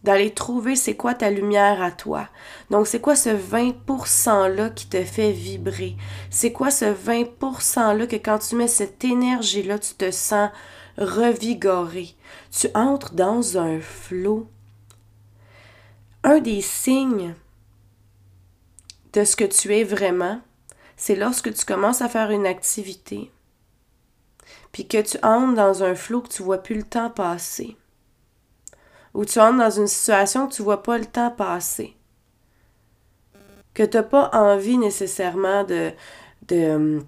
D'aller 0.03 0.35
trouver 0.35 0.75
c'est 0.75 0.95
quoi 0.95 1.15
ta 1.15 1.31
lumière 1.31 1.81
à 1.81 1.91
toi. 1.91 2.29
Donc, 2.69 2.85
c'est 2.85 3.01
quoi 3.01 3.15
ce 3.15 3.29
20%-là 3.29 4.69
qui 4.69 4.87
te 4.87 5.03
fait 5.03 5.31
vibrer? 5.31 5.95
C'est 6.29 6.51
quoi 6.51 6.69
ce 6.69 6.85
20%-là 6.85 8.05
que 8.05 8.17
quand 8.17 8.37
tu 8.37 8.55
mets 8.55 8.67
cette 8.67 9.03
énergie-là, 9.03 9.79
tu 9.79 9.95
te 9.95 10.11
sens 10.11 10.51
revigoré? 10.99 12.15
Tu 12.51 12.67
entres 12.75 13.13
dans 13.13 13.57
un 13.57 13.79
flot. 13.79 14.47
Un 16.23 16.39
des 16.39 16.61
signes 16.61 17.33
de 19.15 19.23
ce 19.23 19.35
que 19.35 19.45
tu 19.45 19.73
es 19.73 19.83
vraiment, 19.83 20.41
c'est 20.97 21.15
lorsque 21.15 21.53
tu 21.53 21.65
commences 21.65 22.01
à 22.01 22.09
faire 22.09 22.31
une 22.31 22.45
activité, 22.45 23.31
puis 24.73 24.87
que 24.87 25.01
tu 25.01 25.17
entres 25.23 25.55
dans 25.55 25.83
un 25.83 25.95
flot 25.95 26.21
que 26.21 26.27
tu 26.27 26.43
vois 26.43 26.57
plus 26.57 26.75
le 26.75 26.83
temps 26.83 27.09
passer, 27.09 27.77
ou 29.13 29.23
tu 29.23 29.39
entres 29.39 29.57
dans 29.57 29.69
une 29.69 29.87
situation 29.87 30.47
que 30.47 30.53
tu 30.53 30.61
vois 30.61 30.83
pas 30.83 30.97
le 30.97 31.05
temps 31.05 31.31
passer, 31.31 31.95
que 33.73 33.83
tu 33.83 33.95
n'as 33.95 34.03
pas 34.03 34.29
envie 34.33 34.77
nécessairement 34.77 35.63
de, 35.63 35.91
de 36.49 36.69
hum, 36.75 37.05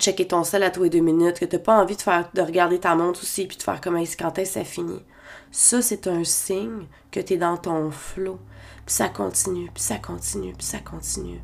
checker 0.00 0.26
ton 0.26 0.42
sel 0.42 0.64
à 0.64 0.70
tous 0.70 0.82
les 0.82 0.90
deux 0.90 0.98
minutes, 0.98 1.38
que 1.38 1.44
tu 1.44 1.54
n'as 1.54 1.62
pas 1.62 1.80
envie 1.80 1.96
de, 1.96 2.42
regarder 2.42 2.80
ta 2.80 2.96
montre 2.96 3.22
aussi, 3.22 3.46
puis 3.46 3.56
de 3.56 3.62
faire 3.62 3.80
comme 3.80 3.96
quand 4.18 4.38
est-ce 4.38 4.54
ça 4.54 4.64
finit? 4.64 5.04
Ça, 5.50 5.82
c'est 5.82 6.06
un 6.06 6.24
signe 6.24 6.86
que 7.10 7.20
tu 7.20 7.34
es 7.34 7.36
dans 7.36 7.56
ton 7.56 7.90
flot. 7.90 8.38
Puis 8.86 8.94
ça 8.94 9.08
continue, 9.08 9.70
puis 9.72 9.82
ça 9.82 9.98
continue, 9.98 10.52
puis 10.52 10.66
ça 10.66 10.78
continue. 10.78 11.40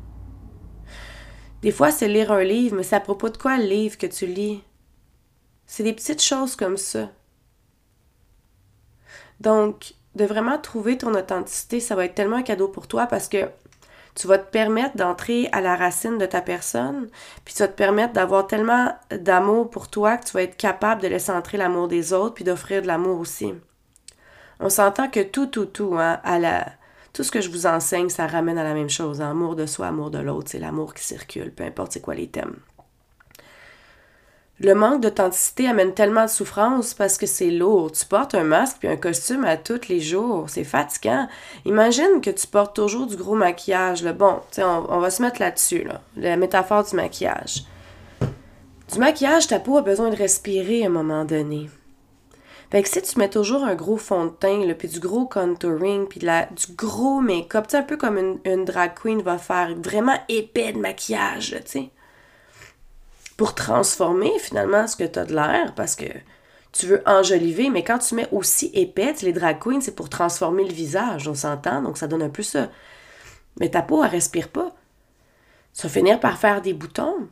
Des 1.61 1.71
fois, 1.71 1.91
c'est 1.91 2.07
lire 2.07 2.31
un 2.31 2.43
livre, 2.43 2.75
mais 2.75 2.83
c'est 2.83 2.95
à 2.95 2.99
propos 2.99 3.29
de 3.29 3.37
quoi 3.37 3.57
le 3.57 3.65
livre 3.65 3.97
que 3.97 4.07
tu 4.07 4.25
lis? 4.25 4.63
C'est 5.65 5.83
des 5.83 5.93
petites 5.93 6.21
choses 6.21 6.55
comme 6.55 6.77
ça. 6.77 7.09
Donc, 9.39 9.93
de 10.15 10.25
vraiment 10.25 10.57
trouver 10.57 10.97
ton 10.97 11.13
authenticité, 11.13 11.79
ça 11.79 11.95
va 11.95 12.05
être 12.05 12.15
tellement 12.15 12.37
un 12.37 12.43
cadeau 12.43 12.67
pour 12.67 12.87
toi 12.87 13.07
parce 13.07 13.27
que 13.27 13.49
tu 14.13 14.27
vas 14.27 14.37
te 14.37 14.51
permettre 14.51 14.97
d'entrer 14.97 15.47
à 15.51 15.61
la 15.61 15.75
racine 15.75 16.17
de 16.17 16.25
ta 16.25 16.41
personne, 16.41 17.09
puis 17.45 17.53
tu 17.53 17.61
vas 17.61 17.69
te 17.69 17.77
permettre 17.77 18.13
d'avoir 18.13 18.45
tellement 18.45 18.93
d'amour 19.09 19.69
pour 19.69 19.87
toi 19.89 20.17
que 20.17 20.25
tu 20.25 20.33
vas 20.33 20.43
être 20.43 20.57
capable 20.57 21.01
de 21.01 21.07
laisser 21.07 21.31
entrer 21.31 21.57
l'amour 21.57 21.87
des 21.87 22.11
autres, 22.11 22.35
puis 22.35 22.43
d'offrir 22.43 22.81
de 22.81 22.87
l'amour 22.87 23.19
aussi. 23.19 23.53
On 24.61 24.69
s'entend 24.69 25.09
que 25.09 25.21
tout, 25.21 25.47
tout, 25.47 25.65
tout, 25.65 25.95
hein, 25.97 26.19
à 26.23 26.37
la, 26.37 26.67
tout 27.13 27.23
ce 27.23 27.31
que 27.31 27.41
je 27.41 27.49
vous 27.49 27.65
enseigne, 27.65 28.09
ça 28.09 28.27
ramène 28.27 28.57
à 28.57 28.63
la 28.63 28.73
même 28.73 28.89
chose. 28.89 29.19
Hein. 29.19 29.31
Amour 29.31 29.55
de 29.55 29.65
soi, 29.65 29.87
amour 29.87 30.11
de 30.11 30.19
l'autre, 30.19 30.49
c'est 30.51 30.59
l'amour 30.59 30.93
qui 30.93 31.03
circule, 31.03 31.51
peu 31.51 31.63
importe 31.63 31.93
c'est 31.93 32.01
quoi 32.01 32.15
les 32.15 32.27
thèmes. 32.27 32.55
Le 34.59 34.75
manque 34.75 35.01
d'authenticité 35.01 35.67
amène 35.67 35.95
tellement 35.95 36.25
de 36.25 36.29
souffrance 36.29 36.93
parce 36.93 37.17
que 37.17 37.25
c'est 37.25 37.49
lourd. 37.49 37.91
Tu 37.91 38.05
portes 38.05 38.35
un 38.35 38.43
masque 38.43 38.77
puis 38.79 38.87
un 38.87 38.95
costume 38.95 39.43
à 39.43 39.57
tous 39.57 39.87
les 39.87 39.99
jours. 39.99 40.51
C'est 40.51 40.63
fatigant. 40.63 41.27
Imagine 41.65 42.21
que 42.21 42.29
tu 42.29 42.45
portes 42.45 42.75
toujours 42.75 43.07
du 43.07 43.15
gros 43.15 43.33
maquillage. 43.33 44.03
Bon, 44.03 44.39
on, 44.59 44.85
on 44.87 44.99
va 44.99 45.09
se 45.09 45.23
mettre 45.23 45.41
là-dessus. 45.41 45.83
Là. 45.83 46.01
La 46.15 46.37
métaphore 46.37 46.83
du 46.83 46.95
maquillage. 46.95 47.63
Du 48.93 48.99
maquillage, 48.99 49.47
ta 49.47 49.59
peau 49.59 49.77
a 49.77 49.81
besoin 49.81 50.11
de 50.11 50.15
respirer 50.15 50.83
à 50.83 50.87
un 50.87 50.89
moment 50.89 51.25
donné. 51.25 51.67
Fait 52.71 52.81
que 52.81 52.89
si 52.89 53.01
tu 53.01 53.19
mets 53.19 53.29
toujours 53.29 53.63
un 53.65 53.75
gros 53.75 53.97
fond 53.97 54.25
de 54.25 54.31
teint, 54.31 54.73
puis 54.73 54.87
du 54.87 54.99
gros 54.99 55.25
contouring, 55.25 56.07
puis 56.07 56.19
du 56.19 56.73
gros 56.75 57.19
make-up, 57.19 57.67
tu 57.67 57.75
un 57.75 57.83
peu 57.83 57.97
comme 57.97 58.17
une, 58.17 58.39
une, 58.45 58.63
drag 58.63 58.93
queen 58.95 59.21
va 59.21 59.37
faire, 59.37 59.75
vraiment 59.75 60.17
épais 60.29 60.71
de 60.71 60.79
maquillage, 60.79 61.57
tu 61.65 61.71
sais 61.71 61.89
pour 63.41 63.55
transformer 63.55 64.37
finalement 64.37 64.85
ce 64.85 64.95
que 64.95 65.03
tu 65.03 65.17
as 65.17 65.25
de 65.25 65.33
l'air 65.33 65.73
parce 65.73 65.95
que 65.95 66.05
tu 66.71 66.85
veux 66.85 67.01
enjoliver, 67.07 67.71
mais 67.71 67.83
quand 67.83 67.97
tu 67.97 68.13
mets 68.13 68.27
aussi 68.31 68.69
épais, 68.75 69.15
les 69.23 69.33
drag 69.33 69.57
queens, 69.57 69.81
c'est 69.81 69.95
pour 69.95 70.09
transformer 70.09 70.63
le 70.63 70.71
visage, 70.71 71.27
on 71.27 71.33
s'entend, 71.33 71.81
donc 71.81 71.97
ça 71.97 72.05
donne 72.05 72.21
un 72.21 72.29
peu 72.29 72.43
ça. 72.43 72.69
Mais 73.59 73.69
ta 73.69 73.81
peau, 73.81 74.03
elle 74.03 74.11
respire 74.11 74.49
pas. 74.49 74.75
Tu 75.73 75.81
vas 75.81 75.89
finir 75.89 76.19
par 76.19 76.37
faire 76.37 76.61
des 76.61 76.75
boutons. 76.75 77.29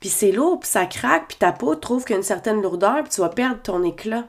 Puis 0.00 0.10
c'est 0.10 0.32
lourd, 0.32 0.60
puis 0.60 0.68
ça 0.68 0.84
craque, 0.84 1.28
puis 1.28 1.38
ta 1.38 1.52
peau 1.52 1.76
trouve 1.76 2.04
qu'il 2.04 2.12
y 2.12 2.16
a 2.16 2.18
une 2.18 2.22
certaine 2.22 2.60
lourdeur, 2.60 3.02
puis 3.02 3.12
tu 3.14 3.22
vas 3.22 3.30
perdre 3.30 3.62
ton 3.62 3.82
éclat. 3.84 4.28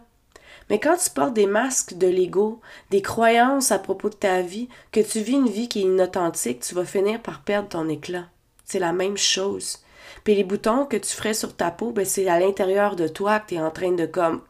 Mais 0.73 0.79
quand 0.79 0.97
tu 0.97 1.11
portes 1.11 1.35
des 1.35 1.45
masques 1.45 1.93
de 1.99 2.07
l'ego, 2.07 2.59
des 2.89 3.03
croyances 3.03 3.71
à 3.71 3.77
propos 3.77 4.09
de 4.09 4.15
ta 4.15 4.41
vie, 4.41 4.69
que 4.91 5.01
tu 5.01 5.19
vis 5.19 5.33
une 5.33 5.47
vie 5.47 5.69
qui 5.69 5.81
est 5.81 5.83
inauthentique, 5.83 6.61
tu 6.61 6.73
vas 6.73 6.83
finir 6.83 7.21
par 7.21 7.43
perdre 7.43 7.69
ton 7.69 7.87
éclat. 7.89 8.25
C'est 8.65 8.79
la 8.79 8.91
même 8.91 9.15
chose. 9.15 9.83
Puis 10.23 10.33
les 10.33 10.43
boutons 10.43 10.87
que 10.87 10.97
tu 10.97 11.09
ferais 11.09 11.35
sur 11.35 11.55
ta 11.55 11.69
peau, 11.69 11.91
ben 11.91 12.05
c'est 12.05 12.27
à 12.27 12.39
l'intérieur 12.39 12.95
de 12.95 13.07
toi 13.07 13.39
que 13.39 13.49
tu 13.49 13.53
es 13.53 13.61
en 13.61 13.69
train 13.69 13.91
de 13.91 14.07
comme 14.07 14.41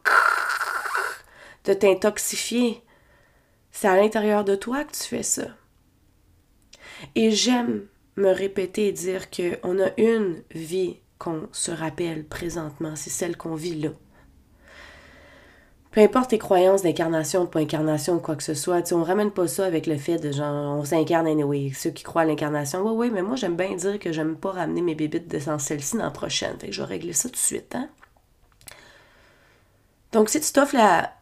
de 1.66 1.74
t'intoxifier. 1.74 2.82
C'est 3.70 3.88
à 3.88 3.96
l'intérieur 3.96 4.44
de 4.44 4.54
toi 4.54 4.82
que 4.84 4.92
tu 4.92 5.02
fais 5.02 5.22
ça. 5.22 5.48
Et 7.14 7.32
j'aime 7.32 7.86
me 8.16 8.30
répéter 8.30 8.88
et 8.88 8.92
dire 8.92 9.28
qu'on 9.30 9.78
a 9.78 9.90
une 9.98 10.42
vie 10.54 11.00
qu'on 11.18 11.50
se 11.52 11.70
rappelle 11.70 12.24
présentement, 12.24 12.96
c'est 12.96 13.10
celle 13.10 13.36
qu'on 13.36 13.56
vit 13.56 13.78
là. 13.78 13.90
Peu 15.94 16.00
importe 16.00 16.30
tes 16.30 16.38
croyances 16.38 16.82
d'incarnation, 16.82 17.44
de 17.44 17.48
pas 17.48 17.60
incarnation, 17.60 18.18
quoi 18.18 18.34
que 18.34 18.42
ce 18.42 18.54
soit, 18.54 18.82
tu 18.82 18.94
on 18.94 19.04
ramène 19.04 19.30
pas 19.30 19.46
ça 19.46 19.64
avec 19.64 19.86
le 19.86 19.96
fait 19.96 20.18
de 20.18 20.32
genre, 20.32 20.76
on 20.76 20.84
s'incarne 20.84 21.28
anyway. 21.28 21.70
Ceux 21.72 21.90
qui 21.90 22.02
croient 22.02 22.22
à 22.22 22.24
l'incarnation, 22.24 22.82
oui, 22.82 22.94
oui, 22.96 23.10
mais 23.14 23.22
moi 23.22 23.36
j'aime 23.36 23.54
bien 23.54 23.76
dire 23.76 24.00
que 24.00 24.10
j'aime 24.10 24.34
pas 24.34 24.50
ramener 24.50 24.82
mes 24.82 24.96
bébites 24.96 25.28
de 25.28 25.38
celle-ci 25.38 25.96
dans 25.96 26.02
la 26.02 26.10
prochaine. 26.10 26.58
Fait 26.58 26.66
que 26.66 26.72
je 26.72 26.82
vais 26.82 26.88
régler 26.88 27.12
ça 27.12 27.28
tout 27.28 27.34
de 27.34 27.38
suite, 27.38 27.76
hein. 27.76 27.88
Donc 30.10 30.30
si 30.30 30.40
tu 30.40 30.50
t'offres 30.52 30.74
la, 30.74 31.12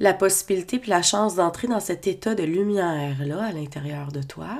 la 0.00 0.12
possibilité 0.12 0.78
puis 0.78 0.90
la 0.90 1.00
chance 1.00 1.36
d'entrer 1.36 1.68
dans 1.68 1.80
cet 1.80 2.06
état 2.06 2.34
de 2.34 2.42
lumière-là 2.42 3.42
à 3.42 3.52
l'intérieur 3.52 4.12
de 4.12 4.22
toi, 4.22 4.50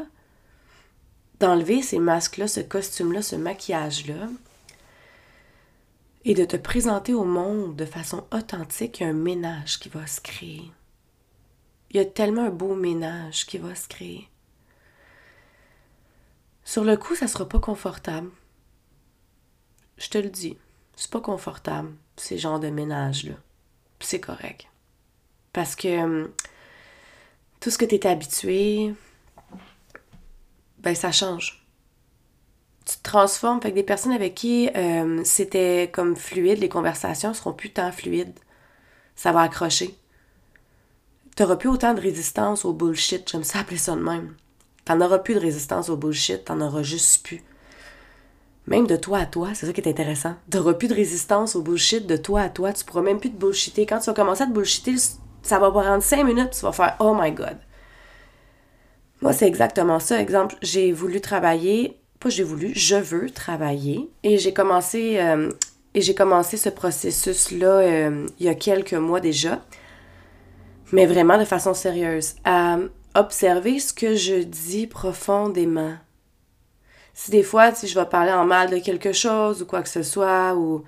d'enlever 1.38 1.82
ces 1.82 1.98
masques-là, 1.98 2.48
ce 2.48 2.60
costume-là, 2.60 3.20
ce 3.20 3.36
maquillage-là, 3.36 4.28
et 6.24 6.34
de 6.34 6.44
te 6.44 6.56
présenter 6.56 7.14
au 7.14 7.24
monde 7.24 7.76
de 7.76 7.84
façon 7.84 8.26
authentique, 8.32 9.00
il 9.00 9.02
y 9.04 9.06
a 9.06 9.10
un 9.10 9.14
ménage 9.14 9.78
qui 9.78 9.88
va 9.88 10.06
se 10.06 10.20
créer. 10.20 10.70
Il 11.90 11.96
y 11.96 12.00
a 12.00 12.04
tellement 12.04 12.44
un 12.44 12.50
beau 12.50 12.74
ménage 12.74 13.46
qui 13.46 13.58
va 13.58 13.74
se 13.74 13.88
créer. 13.88 14.28
Sur 16.64 16.84
le 16.84 16.96
coup, 16.96 17.14
ça 17.14 17.26
sera 17.26 17.48
pas 17.48 17.58
confortable. 17.58 18.30
Je 19.96 20.08
te 20.08 20.18
le 20.18 20.30
dis, 20.30 20.56
c'est 20.94 21.10
pas 21.10 21.20
confortable, 21.20 21.92
ces 22.16 22.38
genres 22.38 22.60
de 22.60 22.68
ménage-là. 22.68 23.34
C'est 23.98 24.20
correct. 24.20 24.66
Parce 25.52 25.74
que 25.74 26.02
hum, 26.02 26.30
tout 27.60 27.70
ce 27.70 27.78
que 27.78 27.84
tu 27.84 27.96
es 27.96 28.06
habitué, 28.06 28.94
ben 30.78 30.94
ça 30.94 31.12
change 31.12 31.59
tu 32.90 32.96
te 32.96 33.02
transformes. 33.02 33.60
Fait 33.60 33.70
que 33.70 33.76
des 33.76 33.82
personnes 33.82 34.12
avec 34.12 34.34
qui 34.34 34.68
euh, 34.76 35.20
c'était 35.24 35.90
comme 35.92 36.16
fluide, 36.16 36.58
les 36.58 36.68
conversations 36.68 37.32
seront 37.34 37.52
plus 37.52 37.70
tant 37.70 37.92
fluides. 37.92 38.38
Ça 39.14 39.32
va 39.32 39.42
accrocher. 39.42 39.94
T'auras 41.36 41.56
plus 41.56 41.68
autant 41.68 41.94
de 41.94 42.00
résistance 42.00 42.64
au 42.64 42.72
bullshit. 42.72 43.30
J'aime 43.30 43.44
ça 43.44 43.60
appeler 43.60 43.76
ça 43.76 43.94
de 43.94 44.00
même. 44.00 44.34
T'en 44.84 45.00
auras 45.00 45.18
plus 45.18 45.34
de 45.34 45.40
résistance 45.40 45.88
au 45.88 45.96
bullshit, 45.96 46.44
t'en 46.46 46.60
auras 46.60 46.82
juste 46.82 47.24
plus. 47.24 47.42
Même 48.66 48.86
de 48.86 48.96
toi 48.96 49.18
à 49.18 49.26
toi, 49.26 49.50
c'est 49.54 49.66
ça 49.66 49.72
qui 49.72 49.80
est 49.80 49.88
intéressant. 49.88 50.34
T'auras 50.50 50.74
plus 50.74 50.88
de 50.88 50.94
résistance 50.94 51.54
au 51.54 51.62
bullshit 51.62 52.06
de 52.06 52.16
toi 52.16 52.40
à 52.42 52.48
toi. 52.48 52.72
Tu 52.72 52.84
pourras 52.84 53.02
même 53.02 53.20
plus 53.20 53.30
te 53.30 53.36
bullshiter. 53.36 53.86
Quand 53.86 54.00
tu 54.00 54.06
vas 54.06 54.14
commencer 54.14 54.42
à 54.42 54.46
te 54.46 54.52
bullshiter, 54.52 54.96
ça 55.42 55.58
va 55.58 55.70
prendre 55.70 56.02
cinq 56.02 56.24
minutes, 56.24 56.50
tu 56.50 56.62
vas 56.62 56.72
faire 56.72 56.96
Oh 56.98 57.16
my 57.18 57.30
god. 57.30 57.56
Moi, 59.22 59.32
c'est 59.32 59.46
exactement 59.46 60.00
ça. 60.00 60.20
Exemple, 60.20 60.56
j'ai 60.62 60.92
voulu 60.92 61.20
travailler 61.20 61.99
pas 62.20 62.28
j'ai 62.28 62.44
voulu, 62.44 62.72
je 62.74 62.96
veux 62.96 63.30
travailler. 63.30 64.08
Et 64.22 64.38
j'ai 64.38 64.52
commencé, 64.52 65.18
euh, 65.18 65.50
et 65.94 66.02
j'ai 66.02 66.14
commencé 66.14 66.56
ce 66.56 66.68
processus-là 66.68 67.78
euh, 67.80 68.26
il 68.38 68.46
y 68.46 68.48
a 68.48 68.54
quelques 68.54 68.94
mois 68.94 69.20
déjà, 69.20 69.64
mais 70.92 71.06
vraiment 71.06 71.38
de 71.38 71.44
façon 71.44 71.72
sérieuse, 71.72 72.34
à 72.44 72.78
observer 73.14 73.80
ce 73.80 73.92
que 73.92 74.14
je 74.14 74.42
dis 74.42 74.86
profondément. 74.86 75.94
Si 77.14 77.30
des 77.30 77.42
fois, 77.42 77.74
si 77.74 77.88
je 77.88 77.98
vais 77.98 78.06
parler 78.06 78.32
en 78.32 78.44
mal 78.44 78.70
de 78.70 78.78
quelque 78.78 79.12
chose 79.12 79.62
ou 79.62 79.66
quoi 79.66 79.82
que 79.82 79.88
ce 79.88 80.02
soit, 80.02 80.54
ou 80.54 80.84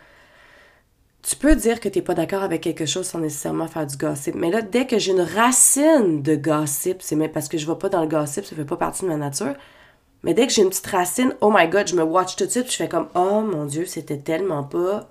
tu 1.22 1.36
peux 1.36 1.56
dire 1.56 1.80
que 1.80 1.88
tu 1.88 1.98
n'es 1.98 2.04
pas 2.04 2.14
d'accord 2.14 2.42
avec 2.42 2.60
quelque 2.60 2.86
chose 2.86 3.06
sans 3.06 3.18
nécessairement 3.18 3.68
faire 3.68 3.86
du 3.86 3.96
gossip. 3.96 4.34
Mais 4.34 4.50
là, 4.50 4.60
dès 4.60 4.86
que 4.86 4.98
j'ai 4.98 5.12
une 5.12 5.20
racine 5.20 6.22
de 6.22 6.36
gossip, 6.36 7.00
c'est 7.00 7.16
même 7.16 7.32
parce 7.32 7.48
que 7.48 7.58
je 7.58 7.66
ne 7.66 7.72
vais 7.72 7.78
pas 7.78 7.88
dans 7.88 8.02
le 8.02 8.08
gossip, 8.08 8.44
ça 8.44 8.54
fait 8.54 8.64
pas 8.64 8.76
partie 8.76 9.02
de 9.02 9.08
ma 9.08 9.16
nature. 9.16 9.54
Mais 10.22 10.34
dès 10.34 10.46
que 10.46 10.52
j'ai 10.52 10.62
une 10.62 10.68
petite 10.68 10.86
racine, 10.86 11.34
oh 11.40 11.52
my 11.52 11.68
god, 11.68 11.88
je 11.88 11.96
me 11.96 12.02
watch 12.02 12.36
tout 12.36 12.46
de 12.46 12.50
suite, 12.50 12.70
je 12.70 12.76
fais 12.76 12.88
comme, 12.88 13.08
oh 13.14 13.40
mon 13.40 13.64
dieu, 13.64 13.86
c'était 13.86 14.18
tellement 14.18 14.62
pas. 14.62 15.08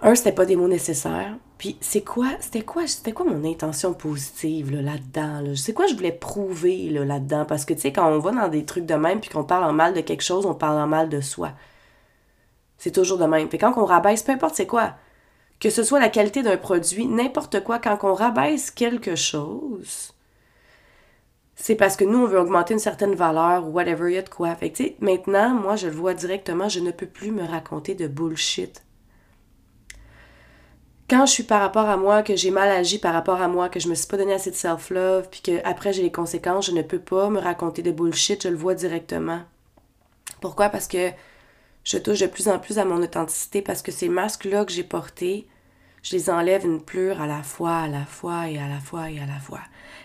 Un, 0.00 0.14
c'était 0.14 0.32
pas 0.32 0.46
des 0.46 0.56
mots 0.56 0.68
nécessaires. 0.68 1.36
Puis 1.58 1.76
c'est 1.80 2.02
quoi, 2.02 2.28
c'était 2.40 2.62
quoi, 2.62 2.86
c'était 2.86 3.12
quoi 3.12 3.26
mon 3.26 3.44
intention 3.44 3.92
positive 3.92 4.70
là-dedans? 4.70 5.40
Là? 5.40 5.56
C'est 5.56 5.72
quoi 5.72 5.86
je 5.86 5.94
voulais 5.94 6.12
prouver 6.12 6.88
là-dedans? 6.88 7.44
Parce 7.44 7.64
que 7.64 7.74
tu 7.74 7.80
sais, 7.80 7.92
quand 7.92 8.08
on 8.08 8.20
va 8.20 8.30
dans 8.30 8.48
des 8.48 8.64
trucs 8.64 8.86
de 8.86 8.94
même 8.94 9.20
puis 9.20 9.28
qu'on 9.28 9.44
parle 9.44 9.64
en 9.64 9.72
mal 9.72 9.92
de 9.92 10.00
quelque 10.00 10.22
chose, 10.22 10.46
on 10.46 10.54
parle 10.54 10.78
en 10.78 10.86
mal 10.86 11.08
de 11.08 11.20
soi. 11.20 11.50
C'est 12.78 12.92
toujours 12.92 13.18
de 13.18 13.24
même. 13.24 13.48
Puis 13.48 13.58
quand 13.58 13.74
on 13.76 13.84
rabaisse, 13.84 14.22
peu 14.22 14.32
importe 14.32 14.54
c'est 14.54 14.68
quoi, 14.68 14.94
que 15.58 15.68
ce 15.70 15.82
soit 15.82 15.98
la 15.98 16.08
qualité 16.08 16.44
d'un 16.44 16.56
produit, 16.56 17.06
n'importe 17.06 17.64
quoi, 17.64 17.80
quand 17.80 17.98
on 18.04 18.14
rabaisse 18.14 18.70
quelque 18.70 19.16
chose, 19.16 20.14
c'est 21.60 21.74
parce 21.74 21.96
que 21.96 22.04
nous, 22.04 22.18
on 22.18 22.26
veut 22.26 22.38
augmenter 22.38 22.72
une 22.72 22.80
certaine 22.80 23.16
valeur 23.16 23.66
ou 23.66 23.72
whatever, 23.72 24.10
il 24.10 24.14
y 24.14 24.18
a 24.18 24.22
de 24.22 24.28
quoi. 24.28 24.54
Fait 24.54 24.70
que, 24.70 24.84
maintenant, 25.00 25.50
moi, 25.50 25.74
je 25.74 25.88
le 25.88 25.92
vois 25.92 26.14
directement, 26.14 26.68
je 26.68 26.78
ne 26.78 26.92
peux 26.92 27.06
plus 27.06 27.32
me 27.32 27.44
raconter 27.44 27.96
de 27.96 28.06
bullshit. 28.06 28.84
Quand 31.10 31.26
je 31.26 31.32
suis 31.32 31.42
par 31.42 31.60
rapport 31.60 31.88
à 31.88 31.96
moi, 31.96 32.22
que 32.22 32.36
j'ai 32.36 32.52
mal 32.52 32.70
agi 32.70 32.98
par 32.98 33.12
rapport 33.12 33.42
à 33.42 33.48
moi, 33.48 33.68
que 33.68 33.80
je 33.80 33.88
me 33.88 33.94
suis 33.94 34.06
pas 34.06 34.16
donné 34.16 34.34
assez 34.34 34.50
de 34.50 34.56
self-love, 34.56 35.28
puis 35.30 35.40
que 35.40 35.60
après 35.64 35.92
j'ai 35.92 36.02
les 36.02 36.12
conséquences, 36.12 36.66
je 36.66 36.72
ne 36.72 36.82
peux 36.82 37.00
pas 37.00 37.28
me 37.28 37.40
raconter 37.40 37.82
de 37.82 37.90
bullshit, 37.90 38.42
je 38.42 38.48
le 38.48 38.56
vois 38.56 38.74
directement. 38.74 39.40
Pourquoi? 40.40 40.68
Parce 40.68 40.86
que 40.86 41.10
je 41.82 41.98
touche 41.98 42.20
de 42.20 42.26
plus 42.26 42.48
en 42.48 42.58
plus 42.60 42.78
à 42.78 42.84
mon 42.84 43.02
authenticité, 43.02 43.62
parce 43.62 43.82
que 43.82 43.90
ces 43.90 44.08
masques-là 44.08 44.64
que 44.64 44.72
j'ai 44.72 44.84
portés, 44.84 45.48
je 46.02 46.14
les 46.14 46.30
enlève 46.30 46.64
une 46.64 46.82
pleure 46.82 47.20
à 47.20 47.26
la 47.26 47.42
fois, 47.42 47.78
à 47.78 47.88
la 47.88 48.04
fois 48.04 48.48
et 48.48 48.58
à 48.58 48.68
la 48.68 48.78
fois 48.78 49.10
et 49.10 49.18
à 49.18 49.26
la 49.26 49.40
fois. 49.40 49.60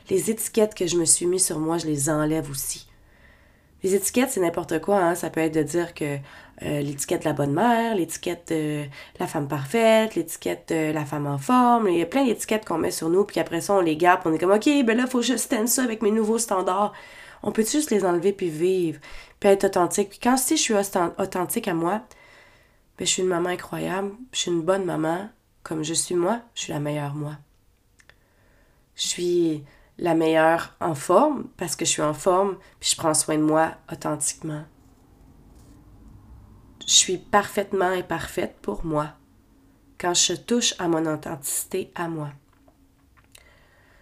Les 0.09 0.31
étiquettes 0.31 0.75
que 0.75 0.87
je 0.87 0.97
me 0.97 1.05
suis 1.05 1.25
mis 1.25 1.39
sur 1.39 1.59
moi, 1.59 1.77
je 1.77 1.87
les 1.87 2.09
enlève 2.09 2.49
aussi. 2.49 2.87
Les 3.83 3.95
étiquettes, 3.95 4.31
c'est 4.31 4.39
n'importe 4.39 4.79
quoi. 4.79 4.97
Hein? 4.99 5.15
Ça 5.15 5.29
peut 5.29 5.41
être 5.41 5.53
de 5.53 5.63
dire 5.63 5.93
que 5.93 6.17
euh, 6.61 6.81
l'étiquette 6.81 7.23
de 7.23 7.27
la 7.27 7.33
bonne 7.33 7.51
mère, 7.51 7.95
l'étiquette 7.95 8.53
de 8.53 8.85
la 9.19 9.27
femme 9.27 9.47
parfaite, 9.47 10.15
l'étiquette 10.15 10.69
de 10.69 10.93
la 10.93 11.03
femme 11.03 11.27
en 11.27 11.37
forme. 11.37 11.89
Il 11.89 11.97
y 11.97 12.01
a 12.01 12.05
plein 12.05 12.25
d'étiquettes 12.25 12.63
qu'on 12.63 12.77
met 12.77 12.91
sur 12.91 13.09
nous, 13.09 13.25
puis 13.25 13.41
après 13.41 13.59
ça, 13.59 13.73
on 13.73 13.81
les 13.81 13.97
garde, 13.97 14.21
on 14.25 14.33
est 14.33 14.39
comme, 14.39 14.51
OK, 14.51 14.65
ben 14.85 14.95
là, 14.95 15.03
il 15.05 15.09
faut 15.09 15.21
juste 15.21 15.45
stand 15.45 15.67
ça 15.67 15.83
avec 15.83 16.01
mes 16.01 16.11
nouveaux 16.11 16.37
standards. 16.37 16.93
On 17.43 17.51
peut 17.51 17.65
juste 17.65 17.91
les 17.91 18.05
enlever 18.05 18.31
puis 18.31 18.49
vivre, 18.49 19.01
puis 19.41 19.49
être 19.49 19.65
authentique. 19.65 20.09
Puis 20.09 20.19
quand 20.23 20.37
si 20.37 20.55
je 20.55 20.61
suis 20.61 20.73
authentique 20.73 21.67
à 21.67 21.73
moi, 21.73 22.01
ben, 22.97 23.05
je 23.05 23.11
suis 23.11 23.21
une 23.21 23.27
maman 23.27 23.49
incroyable, 23.49 24.11
je 24.31 24.39
suis 24.39 24.51
une 24.51 24.61
bonne 24.61 24.85
maman, 24.85 25.29
comme 25.63 25.83
je 25.83 25.93
suis 25.93 26.15
moi, 26.15 26.39
je 26.55 26.61
suis 26.61 26.73
la 26.73 26.79
meilleure 26.79 27.15
moi. 27.15 27.33
Je 28.95 29.07
suis 29.07 29.63
la 29.97 30.15
meilleure 30.15 30.75
en 30.79 30.95
forme 30.95 31.45
parce 31.57 31.75
que 31.75 31.85
je 31.85 31.91
suis 31.91 32.01
en 32.01 32.13
forme 32.13 32.57
puis 32.79 32.89
je 32.91 32.95
prends 32.95 33.13
soin 33.13 33.37
de 33.37 33.43
moi 33.43 33.75
authentiquement. 33.91 34.63
Je 36.85 36.93
suis 36.93 37.17
parfaitement 37.17 37.85
imparfaite 37.85 38.57
pour 38.61 38.85
moi 38.85 39.13
quand 39.99 40.13
je 40.13 40.33
touche 40.33 40.75
à 40.79 40.87
mon 40.87 41.05
authenticité 41.05 41.91
à 41.95 42.07
moi. 42.09 42.29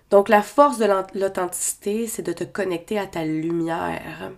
Donc 0.09 0.27
la 0.27 0.41
force 0.41 0.77
de 0.77 0.85
l'authenticité, 1.17 2.07
c'est 2.07 2.21
de 2.21 2.33
te 2.33 2.43
connecter 2.43 2.99
à 2.99 3.07
ta 3.07 3.23
lumière. 3.23 4.31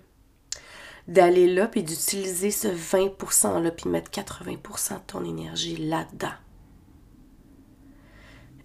D'aller 1.08 1.52
là, 1.52 1.68
puis 1.68 1.84
d'utiliser 1.84 2.52
ce 2.52 2.68
20%-là, 2.68 3.72
puis 3.72 3.90
mettre 3.90 4.12
80% 4.12 4.94
de 4.94 5.00
ton 5.08 5.26
énergie 5.26 5.76
là-dedans. 5.76 6.36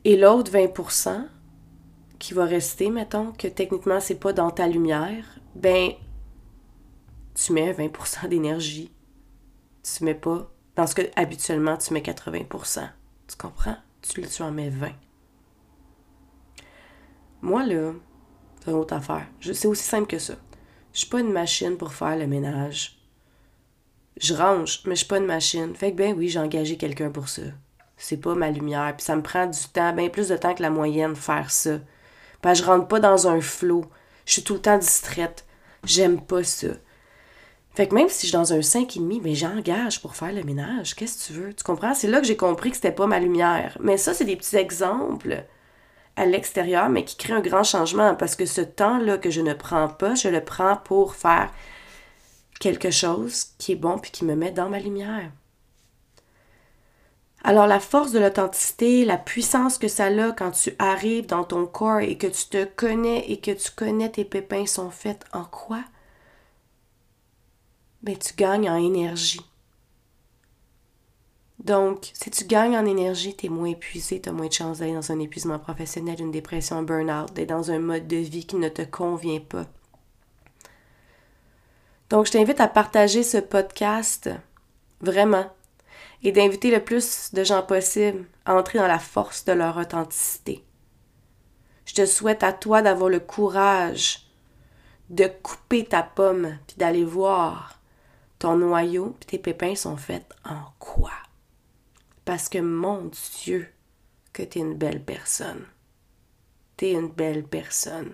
Et 0.05 0.17
l'autre 0.17 0.53
20% 0.53 1.27
qui 2.19 2.35
va 2.35 2.45
rester, 2.45 2.91
mettons, 2.91 3.33
que 3.33 3.49
techniquement 3.49 4.01
c'est 4.01 4.19
pas 4.19 4.33
dans 4.33 4.51
ta 4.51 4.67
lumière, 4.67 5.25
ben 5.55 5.93
tu 7.35 7.53
mets 7.53 7.73
20% 7.73 8.29
d'énergie. 8.29 8.91
Tu 9.83 10.05
mets 10.05 10.15
pas. 10.15 10.51
Dans 10.77 10.87
ce 10.87 10.95
que 10.95 11.03
habituellement 11.17 11.77
tu 11.77 11.93
mets 11.95 12.01
80%. 12.01 12.89
Tu 13.29 13.37
comprends? 13.37 13.77
Tu, 14.03 14.23
tu 14.23 14.43
en 14.43 14.51
mets 14.51 14.71
20. 14.71 14.91
Moi, 17.41 17.65
là, 17.65 17.93
c'est 18.61 18.71
une 18.71 18.77
autre 18.77 18.95
affaire. 18.95 19.27
C'est 19.41 19.69
aussi 19.69 19.85
simple 19.85 20.09
que 20.09 20.19
ça. 20.19 20.35
Je 20.93 21.01
suis 21.01 21.09
pas 21.09 21.21
une 21.21 21.33
machine 21.33 21.77
pour 21.77 21.93
faire 21.93 22.17
le 22.17 22.27
ménage. 22.27 22.99
Je 24.21 24.35
range, 24.35 24.83
mais 24.85 24.95
je 24.95 25.01
suis 25.01 25.07
pas 25.07 25.19
une 25.19 25.27
machine. 25.27 25.75
Fait 25.77 25.93
que 25.93 25.97
ben 25.97 26.15
oui, 26.17 26.29
j'ai 26.29 26.41
engagé 26.41 26.77
quelqu'un 26.77 27.11
pour 27.11 27.29
ça. 27.29 27.43
C'est 27.97 28.17
pas 28.17 28.35
ma 28.35 28.51
lumière. 28.51 28.95
Puis 28.97 29.05
ça 29.05 29.15
me 29.15 29.23
prend 29.23 29.47
du 29.47 29.61
temps, 29.73 29.93
bien 29.93 30.09
plus 30.09 30.29
de 30.29 30.37
temps 30.37 30.55
que 30.55 30.63
la 30.63 30.71
moyenne, 30.71 31.15
faire 31.15 31.51
ça. 31.51 31.79
Parce 32.43 32.61
que 32.61 32.67
je 32.67 32.71
rentre 32.71 32.89
pas 32.89 33.01
dans 33.01 33.29
un 33.29 33.41
flot. 33.41 33.85
Je 34.27 34.33
suis 34.35 34.43
tout 34.43 34.55
le 34.55 34.61
temps 34.61 34.79
distraite. 34.79 35.45
J'aime 35.85 36.21
pas 36.21 36.45
ça. 36.45 36.69
Fait 37.75 37.87
que 37.87 37.95
même 37.95 38.09
si 38.09 38.27
je 38.27 38.31
suis 38.31 38.33
dans 38.33 38.53
un 38.53 38.59
5,5, 38.59 39.21
mais 39.23 39.35
j'engage 39.35 40.03
pour 40.03 40.17
faire 40.17 40.33
le 40.33 40.43
ménage. 40.43 40.97
Qu'est-ce 40.97 41.29
que 41.29 41.33
tu 41.33 41.41
veux? 41.41 41.55
Tu 41.55 41.63
comprends? 41.63 41.95
C'est 41.95 42.09
là 42.09 42.21
que 42.21 42.27
j'ai 42.27 42.37
compris 42.37 42.71
que 42.71 42.77
c'était 42.77 42.93
pas 42.93 43.07
ma 43.07 43.21
lumière. 43.21 43.79
Mais 43.81 43.97
ça, 43.97 44.15
c'est 44.15 44.25
des 44.25 44.37
petits 44.37 44.57
exemples 44.57 45.45
à 46.17 46.27
l'extérieur, 46.27 46.89
mais 46.89 47.05
qui 47.05 47.17
créent 47.17 47.35
un 47.35 47.41
grand 47.41 47.63
changement 47.63 48.17
parce 48.17 48.35
que 48.35 48.47
ce 48.47 48.61
temps-là 48.61 49.19
que 49.19 49.31
je 49.31 49.41
ne 49.41 49.55
prends 49.55 49.89
pas, 49.89 50.17
je 50.17 50.29
le 50.29 50.45
prends 50.45 50.77
pour 50.77 51.15
faire 51.15 51.53
quelque 52.59 52.91
chose 52.91 53.47
qui 53.59 53.73
est 53.73 53.77
bon 53.77 53.99
puis 53.99 54.11
qui 54.11 54.25
me 54.25 54.35
met 54.35 54.51
dans 54.51 54.69
ma 54.69 54.81
lumière. 54.81 55.31
Alors 57.49 57.67
la 57.67 57.81
force 57.81 58.13
de 58.13 58.19
l'authenticité, 58.19 59.07
la 59.07 59.17
puissance 59.17 59.79
que 59.79 59.89
ça 59.89 60.09
a 60.09 60.33
quand 60.33 60.51
tu 60.51 60.75
arrives 60.79 61.25
dans 61.25 61.45
ton 61.45 61.65
corps 61.65 62.01
et 62.01 62.19
que 62.19 62.27
tu 62.27 62.45
te 62.45 62.67
connais 62.67 63.25
et 63.31 63.41
que 63.41 63.53
tu 63.53 63.71
connais 63.71 64.11
tes 64.11 64.27
pépins 64.27 64.67
sont 64.67 64.91
faits 64.91 65.25
en 65.33 65.45
quoi? 65.45 65.83
Ben, 68.03 68.19
tu 68.19 68.35
gagnes 68.35 68.69
en 68.69 68.77
énergie. 68.77 69.41
Donc, 71.59 72.11
si 72.13 72.31
tu 72.31 72.45
gagnes 72.45 72.77
en 72.77 72.85
énergie, 72.85 73.35
tu 73.35 73.47
es 73.47 73.49
moins 73.49 73.71
épuisé, 73.71 74.21
tu 74.21 74.29
as 74.29 74.33
moins 74.33 74.49
de 74.49 74.53
chances 74.53 74.81
d'aller 74.81 74.93
dans 74.93 75.11
un 75.11 75.19
épuisement 75.19 75.59
professionnel, 75.59 76.21
une 76.21 76.31
dépression, 76.31 76.77
un 76.77 76.83
burn-out, 76.83 77.33
d'être 77.33 77.49
dans 77.49 77.71
un 77.71 77.79
mode 77.79 78.07
de 78.07 78.17
vie 78.19 78.45
qui 78.45 78.57
ne 78.57 78.69
te 78.69 78.83
convient 78.83 79.41
pas. 79.41 79.65
Donc, 82.11 82.27
je 82.27 82.33
t'invite 82.33 82.61
à 82.61 82.69
partager 82.69 83.23
ce 83.23 83.39
podcast, 83.39 84.29
vraiment, 85.01 85.47
et 86.23 86.33
d'inviter 86.33 86.71
le 86.71 86.83
plus 86.83 87.33
de 87.33 87.45
gens 87.45 87.63
possible 87.63 88.27
à 88.45 88.55
entrer 88.55 88.79
dans 88.79 88.89
la 88.89 88.99
force 88.99 89.45
de 89.45 89.53
leur 89.53 89.77
authenticité. 89.77 90.65
Je 91.87 91.95
te 91.95 92.07
souhaite 92.07 92.43
à 92.43 92.53
toi 92.53 92.83
d'avoir 92.83 93.09
le 93.09 93.21
courage 93.21 94.29
de 95.11 95.27
couper 95.43 95.85
ta 95.85 96.03
pomme, 96.03 96.59
puis 96.67 96.77
d'aller 96.77 97.05
voir 97.05 97.81
ton 98.39 98.57
noyau 98.57 99.17
et 99.23 99.25
tes 99.25 99.39
pépins 99.39 99.75
sont 99.75 99.97
faits 99.97 100.27
en 100.45 100.61
quoi? 100.79 101.13
Parce 102.25 102.49
que 102.49 102.59
mon 102.59 103.11
Dieu, 103.43 103.73
que 104.33 104.43
tu 104.43 104.59
es 104.59 104.63
une 104.63 104.77
belle 104.77 105.03
personne. 105.03 105.65
Tu 106.77 106.87
es 106.87 106.93
une 106.93 107.09
belle 107.09 107.45
personne. 107.45 108.13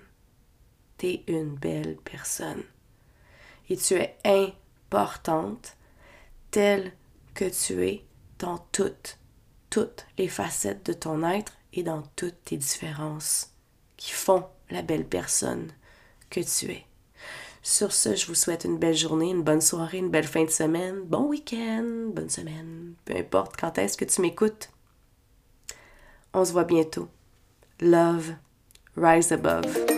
Tu 0.97 1.07
es 1.09 1.25
une 1.27 1.57
belle 1.57 1.97
personne. 2.05 2.63
Et 3.69 3.77
tu 3.77 3.95
es 3.95 4.17
importante 4.25 5.77
telle 6.51 6.93
que 7.35 7.45
tu 7.45 7.87
es 7.87 8.05
dans 8.39 8.59
toutes, 8.73 9.19
toutes 9.71 10.07
les 10.19 10.29
facettes 10.29 10.87
de 10.87 10.93
ton 10.93 11.29
être 11.29 11.53
et 11.73 11.83
dans 11.83 12.03
toutes 12.17 12.45
tes 12.45 12.57
différences 12.57 13.51
qui 13.97 14.13
font 14.13 14.45
la 14.71 14.83
belle 14.83 15.07
personne 15.07 15.73
que 16.31 16.41
tu 16.41 16.71
es. 16.71 16.87
Sur 17.63 17.93
ce, 17.93 18.15
je 18.15 18.27
vous 18.27 18.35
souhaite 18.35 18.65
une 18.65 18.79
belle 18.79 18.97
journée, 18.97 19.31
une 19.31 19.43
bonne 19.43 19.63
soirée, 19.63 19.99
une 19.99 20.11
belle 20.11 20.27
fin 20.27 20.45
de 20.45 20.51
semaine, 20.51 21.01
bon 21.03 21.25
week-end, 21.25 22.11
bonne 22.13 22.29
semaine, 22.29 22.95
peu 23.05 23.17
importe 23.17 23.57
quand 23.59 23.79
est-ce 23.79 23.97
que 23.97 24.05
tu 24.05 24.21
m'écoutes. 24.21 24.69
On 26.35 26.45
se 26.45 26.53
voit 26.53 26.65
bientôt. 26.65 27.09
Love, 27.81 28.35
rise 28.97 29.33
above. 29.33 29.94